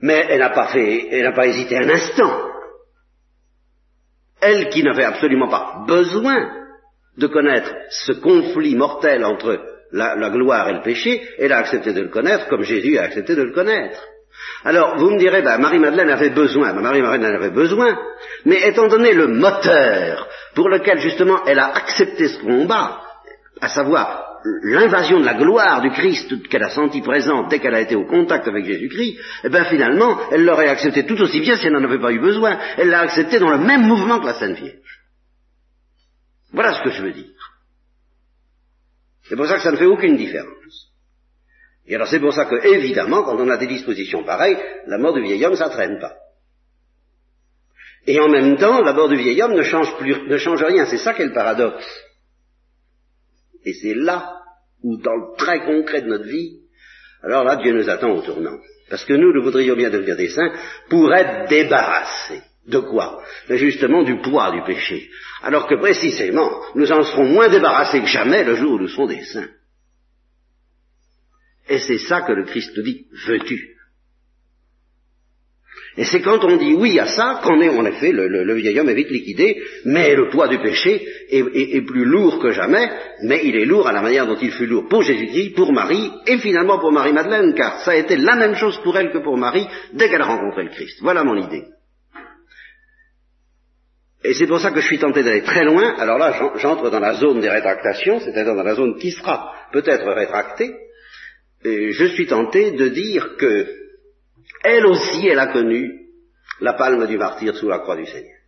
Mais 0.00 0.26
elle 0.28 0.38
n'a 0.38 0.50
pas 0.50 0.68
fait, 0.68 1.08
elle 1.10 1.24
n'a 1.24 1.32
pas 1.32 1.46
hésité 1.46 1.76
un 1.76 1.88
instant. 1.88 2.48
Elle 4.40 4.68
qui 4.68 4.84
n'avait 4.84 5.04
absolument 5.04 5.48
pas 5.48 5.84
besoin 5.88 6.58
de 7.18 7.26
connaître 7.26 7.74
ce 7.90 8.12
conflit 8.12 8.74
mortel 8.74 9.24
entre 9.24 9.60
la, 9.92 10.30
gloire 10.30 10.68
et 10.68 10.74
le 10.74 10.82
péché, 10.82 11.22
elle 11.38 11.52
a 11.52 11.58
accepté 11.58 11.92
de 11.92 12.02
le 12.02 12.08
connaître 12.08 12.48
comme 12.48 12.62
Jésus 12.62 12.98
a 12.98 13.04
accepté 13.04 13.34
de 13.34 13.42
le 13.42 13.52
connaître. 13.52 14.00
Alors, 14.64 14.96
vous 14.98 15.10
me 15.10 15.18
direz, 15.18 15.42
ben, 15.42 15.58
Marie-Madeleine 15.58 16.10
avait 16.10 16.30
besoin, 16.30 16.72
ben, 16.72 16.80
Marie-Madeleine 16.80 17.34
avait 17.34 17.50
besoin, 17.50 17.98
mais 18.44 18.68
étant 18.68 18.88
donné 18.88 19.12
le 19.12 19.26
moteur 19.26 20.28
pour 20.54 20.68
lequel 20.68 20.98
justement 21.00 21.44
elle 21.46 21.58
a 21.58 21.74
accepté 21.74 22.28
ce 22.28 22.38
combat, 22.40 23.00
à 23.60 23.68
savoir 23.68 24.24
l'invasion 24.62 25.18
de 25.20 25.24
la 25.24 25.34
gloire 25.34 25.80
du 25.80 25.90
Christ 25.90 26.48
qu'elle 26.48 26.62
a 26.62 26.70
senti 26.70 27.00
présente 27.00 27.50
dès 27.50 27.58
qu'elle 27.58 27.74
a 27.74 27.80
été 27.80 27.96
au 27.96 28.04
contact 28.04 28.46
avec 28.46 28.64
Jésus-Christ, 28.64 29.18
eh 29.44 29.48
bien 29.48 29.64
finalement, 29.64 30.18
elle 30.30 30.44
l'aurait 30.44 30.68
accepté 30.68 31.04
tout 31.04 31.20
aussi 31.20 31.40
bien 31.40 31.56
si 31.56 31.66
elle 31.66 31.72
n'en 31.72 31.84
avait 31.84 32.00
pas 32.00 32.12
eu 32.12 32.20
besoin. 32.20 32.58
Elle 32.76 32.90
l'a 32.90 33.00
accepté 33.00 33.40
dans 33.40 33.50
le 33.50 33.58
même 33.58 33.82
mouvement 33.82 34.20
que 34.20 34.26
la 34.26 34.34
Sainte 34.34 34.56
Vierge. 34.56 34.97
Voilà 36.52 36.74
ce 36.74 36.82
que 36.82 36.90
je 36.90 37.02
veux 37.02 37.12
dire. 37.12 37.58
C'est 39.28 39.36
pour 39.36 39.46
ça 39.46 39.56
que 39.56 39.62
ça 39.62 39.72
ne 39.72 39.76
fait 39.76 39.86
aucune 39.86 40.16
différence. 40.16 40.92
Et 41.86 41.94
alors 41.94 42.08
c'est 42.08 42.20
pour 42.20 42.32
ça 42.32 42.46
que, 42.46 42.66
évidemment, 42.66 43.22
quand 43.22 43.36
on 43.36 43.48
a 43.48 43.56
des 43.56 43.66
dispositions 43.66 44.24
pareilles, 44.24 44.58
la 44.86 44.98
mort 44.98 45.14
du 45.14 45.22
vieil 45.22 45.44
homme, 45.44 45.56
ça 45.56 45.68
traîne 45.68 45.98
pas. 45.98 46.16
Et 48.06 48.18
en 48.20 48.28
même 48.28 48.56
temps, 48.56 48.80
la 48.82 48.92
mort 48.94 49.08
du 49.08 49.16
vieil 49.16 49.40
homme 49.42 49.54
ne 49.54 49.62
change, 49.62 49.96
plus, 49.98 50.16
ne 50.28 50.38
change 50.38 50.62
rien. 50.62 50.86
C'est 50.86 50.98
ça 50.98 51.12
qui 51.14 51.22
est 51.22 51.26
le 51.26 51.34
paradoxe. 51.34 51.86
Et 53.64 53.74
c'est 53.74 53.94
là 53.94 54.42
où, 54.82 54.96
dans 54.96 55.16
le 55.16 55.36
très 55.36 55.64
concret 55.64 56.02
de 56.02 56.08
notre 56.08 56.24
vie, 56.24 56.60
alors 57.22 57.44
là, 57.44 57.56
Dieu 57.56 57.72
nous 57.72 57.90
attend 57.90 58.10
au 58.10 58.22
tournant. 58.22 58.58
Parce 58.88 59.04
que 59.04 59.12
nous, 59.12 59.32
nous 59.32 59.42
voudrions 59.42 59.76
bien 59.76 59.90
devenir 59.90 60.16
des 60.16 60.30
saints 60.30 60.52
pour 60.88 61.12
être 61.12 61.48
débarrassés 61.48 62.42
de 62.68 62.78
quoi 62.78 63.22
Mais 63.48 63.58
justement 63.58 64.02
du 64.02 64.20
poids 64.20 64.52
du 64.52 64.62
péché. 64.62 65.10
Alors 65.42 65.66
que 65.66 65.74
précisément, 65.74 66.50
nous 66.74 66.90
en 66.92 67.02
serons 67.02 67.26
moins 67.26 67.48
débarrassés 67.48 68.00
que 68.00 68.06
jamais 68.06 68.44
le 68.44 68.54
jour 68.54 68.72
où 68.72 68.78
nous 68.78 68.88
serons 68.88 69.06
des 69.06 69.24
saints. 69.24 69.48
Et 71.68 71.78
c'est 71.78 71.98
ça 71.98 72.22
que 72.22 72.32
le 72.32 72.44
Christ 72.44 72.72
nous 72.76 72.82
dit, 72.82 73.06
veux-tu? 73.26 73.74
Et 75.96 76.04
c'est 76.04 76.20
quand 76.20 76.44
on 76.44 76.56
dit 76.56 76.74
oui 76.74 76.98
à 77.00 77.06
ça 77.06 77.40
qu'on 77.42 77.60
est 77.60 77.68
en 77.68 77.84
effet, 77.84 78.12
le, 78.12 78.54
vieil 78.54 78.78
homme 78.78 78.88
est 78.88 78.94
vite 78.94 79.10
liquidé, 79.10 79.60
mais 79.84 80.14
le 80.14 80.28
poids 80.28 80.46
du 80.46 80.58
péché 80.58 81.04
est, 81.28 81.84
plus 81.86 82.04
lourd 82.04 82.38
que 82.38 82.52
jamais, 82.52 82.88
mais 83.24 83.40
il 83.44 83.56
est 83.56 83.64
lourd 83.64 83.88
à 83.88 83.92
la 83.92 84.00
manière 84.00 84.26
dont 84.26 84.38
il 84.40 84.52
fut 84.52 84.66
lourd 84.66 84.86
pour 84.88 85.02
Jésus-Christ, 85.02 85.56
pour 85.56 85.72
Marie, 85.72 86.10
et 86.26 86.38
finalement 86.38 86.78
pour 86.78 86.92
Marie-Madeleine, 86.92 87.52
car 87.54 87.80
ça 87.80 87.92
a 87.92 87.96
été 87.96 88.16
la 88.16 88.36
même 88.36 88.54
chose 88.54 88.78
pour 88.84 88.96
elle 88.96 89.10
que 89.10 89.18
pour 89.18 89.36
Marie 89.36 89.66
dès 89.92 90.08
qu'elle 90.08 90.22
a 90.22 90.26
rencontré 90.26 90.64
le 90.64 90.70
Christ. 90.70 90.98
Voilà 91.00 91.24
mon 91.24 91.36
idée. 91.36 91.64
Et 94.24 94.34
c'est 94.34 94.46
pour 94.46 94.60
ça 94.60 94.72
que 94.72 94.80
je 94.80 94.86
suis 94.86 94.98
tenté 94.98 95.22
d'aller 95.22 95.42
très 95.42 95.64
loin. 95.64 95.94
Alors 95.96 96.18
là, 96.18 96.52
j'entre 96.56 96.90
dans 96.90 96.98
la 97.00 97.14
zone 97.14 97.40
des 97.40 97.48
rétractations, 97.48 98.20
c'est-à-dire 98.20 98.54
dans 98.54 98.64
la 98.64 98.74
zone 98.74 98.98
qui 98.98 99.12
sera 99.12 99.54
peut-être 99.72 100.10
rétractée. 100.12 100.74
Et 101.64 101.92
je 101.92 102.04
suis 102.06 102.26
tenté 102.26 102.72
de 102.72 102.88
dire 102.88 103.36
que 103.36 103.66
elle 104.64 104.86
aussi, 104.86 105.26
elle 105.28 105.38
a 105.38 105.48
connu 105.48 106.08
la 106.60 106.72
palme 106.72 107.06
du 107.06 107.16
martyr 107.16 107.54
sous 107.54 107.68
la 107.68 107.78
croix 107.78 107.96
du 107.96 108.06
Seigneur. 108.06 108.38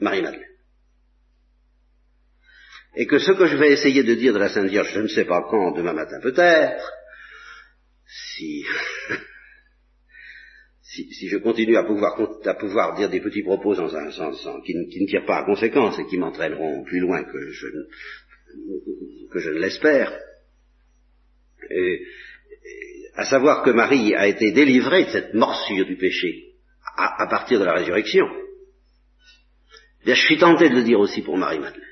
Marie-Madeleine. 0.00 0.44
Et 2.96 3.06
que 3.06 3.18
ce 3.18 3.32
que 3.32 3.46
je 3.46 3.56
vais 3.56 3.72
essayer 3.72 4.02
de 4.02 4.14
dire 4.14 4.32
de 4.32 4.38
la 4.38 4.48
Sainte 4.48 4.70
Vierge, 4.70 4.92
je 4.92 5.00
ne 5.00 5.08
sais 5.08 5.24
pas 5.24 5.46
quand, 5.50 5.72
demain 5.72 5.92
matin 5.92 6.20
peut-être, 6.22 6.92
si 8.06 8.64
si, 10.88 11.28
je 11.28 11.36
continue 11.38 11.76
à 11.76 11.84
pouvoir, 11.84 12.96
dire 12.96 13.10
des 13.10 13.20
petits 13.20 13.42
propos 13.42 13.74
dans 13.74 13.94
un 13.94 14.10
sens 14.10 14.48
qui, 14.64 14.74
ne 14.74 15.06
tirent 15.06 15.26
pas 15.26 15.38
à 15.38 15.44
conséquence 15.44 15.98
et 15.98 16.06
qui 16.06 16.16
m'entraîneront 16.16 16.82
plus 16.84 17.00
loin 17.00 17.22
que 17.24 17.38
je, 17.50 17.66
ne 19.50 19.58
l'espère, 19.58 20.18
à 23.14 23.24
savoir 23.26 23.62
que 23.64 23.70
Marie 23.70 24.14
a 24.14 24.26
été 24.26 24.50
délivrée 24.52 25.04
de 25.04 25.10
cette 25.10 25.34
morsure 25.34 25.84
du 25.84 25.96
péché 25.96 26.54
à, 26.96 27.26
partir 27.28 27.60
de 27.60 27.64
la 27.64 27.74
résurrection, 27.74 28.26
je 30.06 30.14
suis 30.14 30.38
tenté 30.38 30.70
de 30.70 30.74
le 30.74 30.84
dire 30.84 30.98
aussi 30.98 31.20
pour 31.20 31.36
Marie-Madeleine 31.36 31.87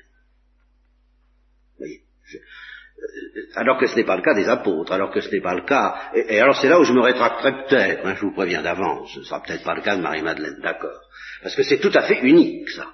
alors 3.55 3.77
que 3.77 3.87
ce 3.87 3.95
n'est 3.95 4.05
pas 4.05 4.15
le 4.15 4.21
cas 4.21 4.33
des 4.33 4.47
apôtres, 4.47 4.91
alors 4.91 5.11
que 5.11 5.21
ce 5.21 5.29
n'est 5.29 5.41
pas 5.41 5.55
le 5.55 5.65
cas. 5.65 6.11
Et, 6.13 6.39
alors 6.39 6.59
c'est 6.59 6.69
là 6.69 6.79
où 6.79 6.83
je 6.83 6.93
me 6.93 7.01
rétracterai 7.01 7.65
peut-être, 7.67 8.05
hein, 8.05 8.15
je 8.15 8.21
vous 8.21 8.33
préviens 8.33 8.61
d'avance, 8.61 9.11
ce 9.13 9.23
sera 9.23 9.41
peut-être 9.41 9.63
pas 9.63 9.75
le 9.75 9.81
cas 9.81 9.95
de 9.95 10.01
Marie-Madeleine, 10.01 10.59
d'accord. 10.61 11.01
Parce 11.41 11.55
que 11.55 11.63
c'est 11.63 11.79
tout 11.79 11.91
à 11.93 12.03
fait 12.03 12.21
unique, 12.21 12.69
ça. 12.69 12.87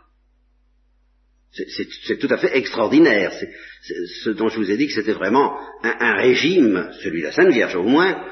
C'est 1.52 2.18
tout 2.18 2.34
à 2.34 2.38
fait 2.38 2.58
extraordinaire. 2.58 3.32
Ce 4.24 4.32
dont 4.32 4.48
je 4.48 4.58
vous 4.58 4.72
ai 4.72 4.78
dit 4.78 4.88
que 4.88 4.94
c'était 4.94 5.14
vraiment 5.14 5.56
un, 5.84 6.16
régime, 6.16 6.89
celui 7.04 7.22
de 7.22 7.28
la 7.28 7.32
Sainte 7.32 7.54
Vierge 7.54 7.76
au 7.76 7.84
moins, 7.84 8.26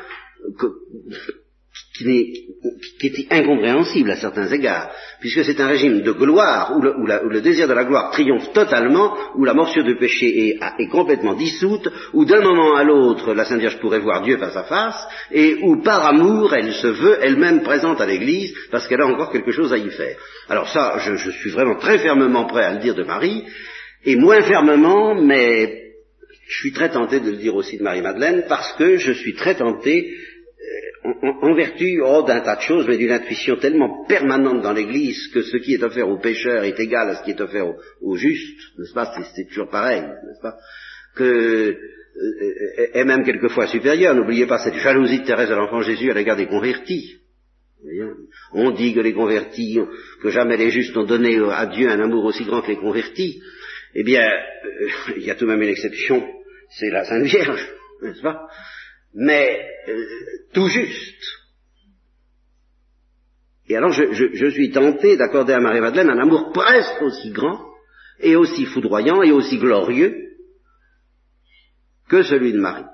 qui, 1.98 3.08
est 3.08 3.32
incompréhensible 3.32 4.12
à 4.12 4.16
certains 4.16 4.48
égards, 4.48 4.92
puisque 5.20 5.44
c'est 5.44 5.60
un 5.60 5.68
régime 5.68 6.02
de 6.02 6.12
gloire, 6.12 6.74
où 6.76 6.82
le, 6.82 7.42
désir 7.42 7.68
de 7.68 7.74
la 7.74 7.86
gloire 7.86 8.12
triomphe 8.12 8.52
totalement, 8.54 9.16
où 9.36 9.46
la 9.46 9.54
morsure 9.54 9.84
du 9.84 9.96
péché 9.98 10.58
est, 10.58 10.88
complètement 10.88 11.34
dissoute, 11.34 11.88
où 12.14 12.26
d'un 12.26 12.42
moment 12.42 12.76
à 12.76 12.84
l'autre 12.84 13.34
la 13.34 13.46
Sainte 13.46 13.60
Vierge 13.60 13.80
pourrait 13.80 14.00
voir 14.00 14.22
Dieu 14.24 14.38
face 14.38 14.56
à 14.56 14.64
face, 14.64 15.08
et 15.32 15.58
où 15.62 15.82
par 15.82 16.06
amour 16.06 16.54
elle 16.54 16.74
se 16.74 16.88
veut 16.88 17.18
elle-même 17.22 17.62
présente 17.62 18.02
à 18.02 18.06
l'Église, 18.06 18.54
parce 18.72 18.88
qu'elle 18.88 19.02
a 19.02 19.08
encore 19.08 19.32
quelque 19.32 19.52
chose 19.52 19.74
à 19.74 19.78
y 19.78 19.90
faire. 19.90 20.18
Alors 20.50 20.70
ça, 20.70 20.98
je, 21.00 21.16
je 21.16 21.32
suis 21.32 21.52
vraiment 21.52 21.76
très 21.76 22.00
fermement 22.00 22.46
prêt 22.46 22.64
à 22.64 22.74
le 22.74 22.80
dire 22.80 22.96
de 22.96 23.04
Marie, 23.04 23.44
et 24.04 24.16
moins 24.16 24.42
fermement, 24.42 25.16
mais 25.16 25.82
je 26.48 26.58
suis 26.58 26.74
très 26.74 26.90
tenté 26.90 27.22
de 27.22 27.32
le 27.32 27.38
dire 27.38 27.56
aussi 27.56 27.78
de 27.78 27.84
Marie-Madeleine, 27.84 28.46
parce 28.50 28.74
que 28.74 28.98
je 28.98 29.14
suis 29.14 29.36
très 29.36 29.56
tenté 29.56 30.14
en, 31.04 31.54
vertu 31.56 32.02
oh, 32.02 32.24
d'un 32.24 32.42
tas 32.42 32.58
de 32.58 32.62
choses, 32.62 32.88
mais 32.88 32.98
d'une 32.98 33.12
intuition 33.12 33.56
tellement 33.58 34.06
permanente 34.06 34.62
dans 34.62 34.74
l'Église 34.74 35.28
que 35.34 35.42
ce 35.42 35.58
qui 35.58 35.74
est 35.74 35.84
offert 35.84 36.08
aux 36.08 36.20
pécheurs 36.20 36.64
est 36.64 36.80
égal 36.80 37.10
à 37.10 37.16
ce 37.16 37.24
qui 37.24 37.32
est 37.32 37.42
offert 37.42 37.66
aux, 38.02 38.16
justes, 38.16 38.60
n'est-ce 38.78 38.94
pas? 38.94 39.12
C'est 39.36 39.48
toujours 39.48 39.70
pareil, 39.70 40.02
n'est-ce 40.02 40.42
pas? 40.42 40.58
Que 41.16 41.24
euh, 41.24 42.88
est 42.94 43.04
même 43.04 43.24
quelquefois 43.24 43.68
supérieur. 43.68 44.14
N'oubliez 44.14 44.46
pas 44.46 44.60
cette 44.60 44.76
jalousie 44.76 45.22
de 45.22 45.26
Thérèse 45.26 45.50
de 45.50 45.56
l'Enfant 45.56 45.82
Jésus 45.82 46.12
à 46.12 46.14
l'égard 46.14 46.38
des 46.38 46.48
convertis. 46.48 47.18
On 48.54 48.72
dit 48.72 48.94
que 48.94 49.00
les 49.00 49.14
convertis, 49.14 49.80
que 50.22 50.30
jamais 50.30 50.58
les 50.58 50.70
justes 50.70 50.96
n'ont 50.96 51.06
donné 51.06 51.40
à 51.52 51.66
Dieu 51.66 51.90
un 51.90 52.00
amour 52.00 52.26
aussi 52.26 52.46
grand 52.46 52.62
que 52.62 52.68
les 52.68 52.78
convertis. 52.78 53.42
Eh 53.96 54.04
bien, 54.04 54.24
euh, 54.24 54.88
il 55.18 55.24
y 55.24 55.32
a 55.32 55.36
tout 55.36 55.46
de 55.46 55.52
même 55.52 55.62
une 55.62 55.70
exception, 55.70 56.24
c'est 56.70 56.90
la 56.90 57.06
Sainte 57.06 57.24
Vierge, 57.24 57.68
n'est-ce 58.02 58.22
pas? 58.22 58.48
Mais 59.14 59.68
euh, 59.88 60.06
tout 60.54 60.68
juste. 60.68 61.42
Et 63.68 63.76
alors 63.76 63.92
je, 63.92 64.50
suis 64.50 64.72
tenté 64.72 65.16
d'accorder 65.16 65.54
à 65.54 65.60
Marie-Madeleine 65.60 66.10
un 66.10 66.20
amour 66.20 66.52
presque 66.52 67.02
aussi 67.02 67.32
grand 67.32 67.66
et 68.20 68.36
aussi 68.36 68.66
foudroyant 68.66 69.22
et 69.24 69.32
aussi 69.32 69.58
glorieux 69.58 70.14
que 72.10 72.24
celui 72.24 72.52
de 72.52 72.60
Marie. 72.60 72.91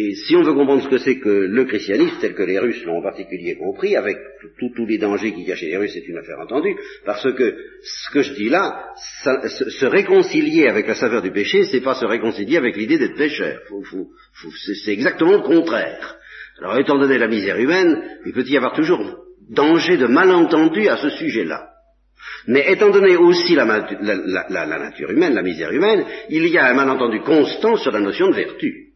Et 0.00 0.14
si 0.14 0.36
on 0.36 0.42
veut 0.42 0.54
comprendre 0.54 0.84
ce 0.84 0.88
que 0.88 0.98
c'est 0.98 1.18
que 1.18 1.28
le 1.28 1.64
christianisme, 1.64 2.18
tel 2.20 2.34
que 2.34 2.44
les 2.44 2.60
Russes 2.60 2.84
l'ont 2.84 2.98
en 2.98 3.02
particulier 3.02 3.56
compris, 3.56 3.96
avec 3.96 4.16
tous 4.56 4.86
les 4.86 4.96
dangers 4.96 5.32
qui 5.32 5.44
cachaient 5.44 5.66
les 5.66 5.76
Russes, 5.76 5.90
c'est 5.92 6.06
une 6.06 6.18
affaire 6.18 6.38
entendue, 6.38 6.76
parce 7.04 7.24
que 7.32 7.56
ce 7.82 8.10
que 8.12 8.22
je 8.22 8.32
dis 8.34 8.48
là, 8.48 8.92
se, 8.96 9.86
réconcilier 9.86 10.68
avec 10.68 10.86
la 10.86 10.94
saveur 10.94 11.20
du 11.20 11.32
péché, 11.32 11.64
c'est 11.64 11.80
pas 11.80 11.94
se 11.94 12.04
réconcilier 12.04 12.58
avec 12.58 12.76
l'idée 12.76 12.96
d'être 12.96 13.16
pécheur. 13.16 13.58
c'est 14.76 14.92
exactement 14.92 15.32
le 15.32 15.42
contraire. 15.42 16.16
Alors, 16.60 16.78
étant 16.78 16.98
donné 16.98 17.18
la 17.18 17.26
misère 17.26 17.58
humaine, 17.58 18.00
il 18.24 18.32
peut 18.32 18.44
y 18.46 18.56
avoir 18.56 18.74
toujours 18.74 19.24
danger 19.50 19.96
de 19.96 20.06
malentendu 20.06 20.86
à 20.86 20.98
ce 20.98 21.10
sujet-là. 21.10 21.70
Mais 22.46 22.70
étant 22.70 22.90
donné 22.90 23.16
aussi 23.16 23.56
la 23.56 23.64
nature 23.64 25.10
humaine, 25.10 25.34
la 25.34 25.42
misère 25.42 25.72
humaine, 25.72 26.04
il 26.30 26.46
y 26.46 26.56
a 26.56 26.66
un 26.66 26.74
malentendu 26.74 27.20
constant 27.20 27.76
sur 27.76 27.90
la 27.90 28.00
notion 28.00 28.28
de 28.28 28.36
vertu 28.36 28.87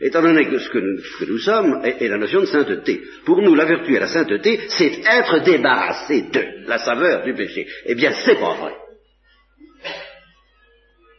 étant 0.00 0.22
donné 0.22 0.46
que 0.46 0.58
ce 0.58 0.68
que 0.70 0.78
nous, 1.26 1.38
sommes 1.38 1.80
est, 1.84 2.08
la 2.08 2.18
notion 2.18 2.40
de 2.40 2.46
sainteté. 2.46 3.02
Pour 3.24 3.40
nous, 3.42 3.54
la 3.54 3.64
vertu 3.64 3.94
et 3.94 3.98
la 3.98 4.08
sainteté, 4.08 4.60
c'est 4.68 5.00
être 5.04 5.40
débarrassé 5.40 6.22
de 6.22 6.68
la 6.68 6.78
saveur 6.78 7.24
du 7.24 7.34
péché. 7.34 7.66
Eh 7.86 7.94
bien, 7.94 8.12
c'est 8.12 8.38
pas 8.38 8.54
vrai. 8.54 8.74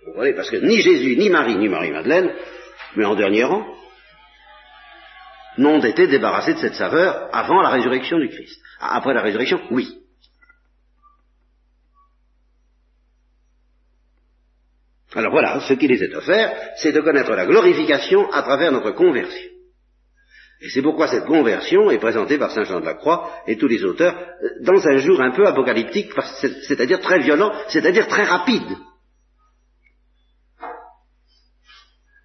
Vous 0.05 0.13
voyez, 0.15 0.33
parce 0.33 0.49
que 0.49 0.57
ni 0.57 0.79
Jésus, 0.81 1.17
ni 1.17 1.29
Marie, 1.29 1.57
ni 1.57 1.67
Marie-Madeleine, 1.67 2.33
mais 2.95 3.05
en 3.05 3.15
dernier 3.15 3.43
rang, 3.43 3.65
n'ont 5.57 5.81
été 5.81 6.07
débarrassés 6.07 6.53
de 6.53 6.59
cette 6.59 6.75
saveur 6.75 7.29
avant 7.33 7.61
la 7.61 7.69
résurrection 7.69 8.19
du 8.19 8.29
Christ. 8.29 8.61
Après 8.79 9.13
la 9.13 9.21
résurrection, 9.21 9.59
oui. 9.71 10.06
Alors 15.18 15.32
voilà, 15.32 15.61
ce 15.61 15.74
qui 15.74 15.88
les 15.88 16.03
est 16.03 16.13
offert, 16.13 16.55
c'est 16.76 16.91
de 16.91 17.01
connaître 17.01 17.34
la 17.34 17.47
glorification 17.47 18.30
à 18.32 18.43
travers 18.43 18.72
notre 18.72 18.91
conversion. 18.91 19.49
Et 20.61 20.70
c'est 20.70 20.84
pourquoi 20.84 21.07
cette 21.07 21.26
conversion 21.26 21.89
est 21.89 21.97
présentée 21.97 22.38
par 22.38 22.51
Saint 22.51 22.65
Jean 22.65 22.82
de 22.82 22.86
la 22.86 22.93
Croix 22.93 23.32
et 23.47 23.57
tous 23.57 23.68
les 23.68 23.84
auteurs 23.84 24.15
dans 24.61 24.88
un 24.88 24.97
jour 24.97 25.20
un 25.20 25.32
peu 25.32 25.47
apocalyptique, 25.47 26.11
c'est-à-dire 26.68 26.99
très 26.99 27.18
violent, 27.18 27.51
c'est-à-dire 27.70 28.07
très 28.07 28.26
rapide, 28.26 28.78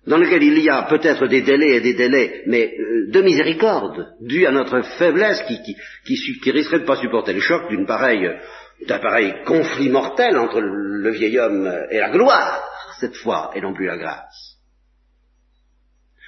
dans 0.07 0.19
lequel 0.19 0.43
il 0.43 0.59
y 0.59 0.69
a 0.69 0.83
peut-être 0.83 1.27
des 1.29 1.41
délais 1.41 1.77
et 1.77 1.81
des 1.81 1.95
délais, 1.95 2.43
mais 2.47 2.75
euh, 2.79 3.11
de 3.11 3.23
miséricorde, 3.23 4.07
dus 4.21 4.45
à 4.45 4.51
notre 4.51 4.83
faiblesse 4.99 5.43
qui, 5.45 5.63
qui, 6.05 6.51
risquerait 6.51 6.81
de 6.81 6.83
ne 6.83 6.89
pas 6.89 6.97
supporter 6.97 7.33
le 7.33 7.41
choc 7.41 7.71
d'une 7.71 7.87
pareille, 7.87 8.29
d'un 8.87 8.99
pareil 8.99 9.33
conflit 9.47 9.89
mortel 9.89 10.37
entre 10.37 10.61
le 10.61 11.11
vieil 11.11 11.39
homme 11.39 11.73
et 11.91 11.99
la 11.99 12.11
gloire 12.11 12.69
cette 13.03 13.17
fois, 13.17 13.51
et 13.55 13.61
non 13.61 13.75
plus 13.75 13.87
la 13.87 13.99
grâce. 13.99 14.53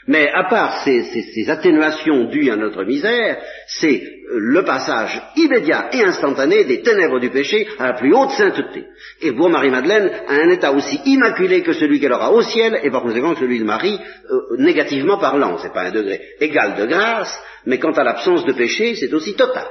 Mais 0.06 0.28
à 0.28 0.44
part 0.50 0.82
ces, 0.84 1.48
atténuations 1.48 2.24
dues 2.24 2.50
à 2.50 2.56
notre 2.56 2.84
misère, 2.84 3.38
c'est 3.66 4.02
le 4.36 4.62
passage 4.64 5.22
immédiat 5.36 5.88
et 5.92 6.02
instantané 6.02 6.64
des 6.64 6.82
ténèbres 6.82 7.20
du 7.20 7.30
péché 7.30 7.66
à 7.78 7.86
la 7.86 7.92
plus 7.94 8.12
haute 8.14 8.32
sainteté. 8.32 8.84
Et 9.22 9.32
pour 9.32 9.48
Marie-Madeleine, 9.48 10.10
à 10.28 10.34
un 10.34 10.50
état 10.50 10.72
aussi 10.72 11.00
immaculé 11.06 11.62
que 11.62 11.72
celui 11.72 12.00
qu'elle 12.00 12.12
aura 12.12 12.32
au 12.32 12.42
ciel, 12.42 12.80
et 12.82 12.90
par 12.90 13.02
conséquent 13.02 13.34
celui 13.36 13.60
de 13.60 13.64
Marie, 13.64 13.98
euh, 14.30 14.56
négativement 14.58 15.18
parlant. 15.18 15.56
C'est 15.58 15.72
pas 15.72 15.84
un 15.84 15.92
degré 15.92 16.20
égal 16.40 16.74
de 16.76 16.86
grâce, 16.86 17.38
mais 17.64 17.78
quant 17.78 17.92
à 17.92 18.04
l'absence 18.04 18.44
de 18.44 18.52
péché, 18.52 18.96
c'est 18.96 19.14
aussi 19.14 19.34
total 19.34 19.68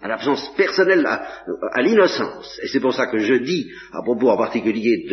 à 0.00 0.06
l'absence 0.06 0.54
personnelle, 0.56 1.04
à, 1.06 1.82
l'innocence. 1.82 2.60
Et 2.62 2.68
c'est 2.68 2.80
pour 2.80 2.94
ça 2.94 3.06
que 3.06 3.18
je 3.18 3.34
dis, 3.34 3.70
à 3.92 4.02
propos 4.02 4.30
en 4.30 4.36
particulier 4.36 5.06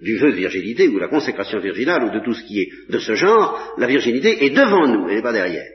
du 0.00 0.16
vœu 0.18 0.32
de 0.32 0.36
virginité, 0.36 0.88
ou 0.88 0.98
la 0.98 1.08
consécration 1.08 1.60
virginale, 1.60 2.04
ou 2.04 2.10
de 2.10 2.24
tout 2.24 2.34
ce 2.34 2.42
qui 2.44 2.60
est 2.60 2.70
de 2.90 2.98
ce 2.98 3.14
genre, 3.14 3.74
la 3.78 3.86
virginité 3.86 4.44
est 4.44 4.50
devant 4.50 4.88
nous, 4.88 5.08
elle 5.08 5.16
n'est 5.16 5.22
pas 5.22 5.32
derrière. 5.32 5.70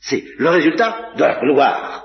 C'est 0.00 0.24
le 0.38 0.48
résultat 0.48 1.12
de 1.16 1.20
la 1.20 1.40
gloire. 1.40 2.04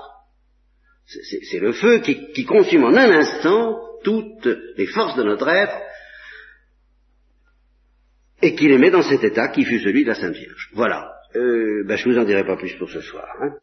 C'est 1.06 1.60
le 1.60 1.72
feu 1.72 1.98
qui, 1.98 2.32
qui 2.32 2.44
consume 2.44 2.84
en 2.84 2.96
un 2.96 3.10
instant 3.10 3.78
toutes 4.04 4.48
les 4.76 4.86
forces 4.86 5.16
de 5.16 5.22
notre 5.22 5.48
être 5.48 5.76
et 8.42 8.54
qui 8.54 8.68
les 8.68 8.78
met 8.78 8.90
dans 8.90 9.02
cet 9.02 9.24
état 9.24 9.48
qui 9.48 9.64
fut 9.64 9.80
celui 9.80 10.04
de 10.04 10.08
la 10.08 10.14
Sainte 10.14 10.34
Vierge. 10.34 10.70
Voilà. 10.74 11.10
Euh, 11.34 11.84
ben, 11.86 11.96
je 11.96 12.08
vous 12.08 12.18
en 12.18 12.24
dirai 12.24 12.44
pas 12.44 12.56
plus 12.56 12.74
pour 12.74 12.90
ce 12.90 13.00
soir. 13.00 13.26
Hein. 13.40 13.54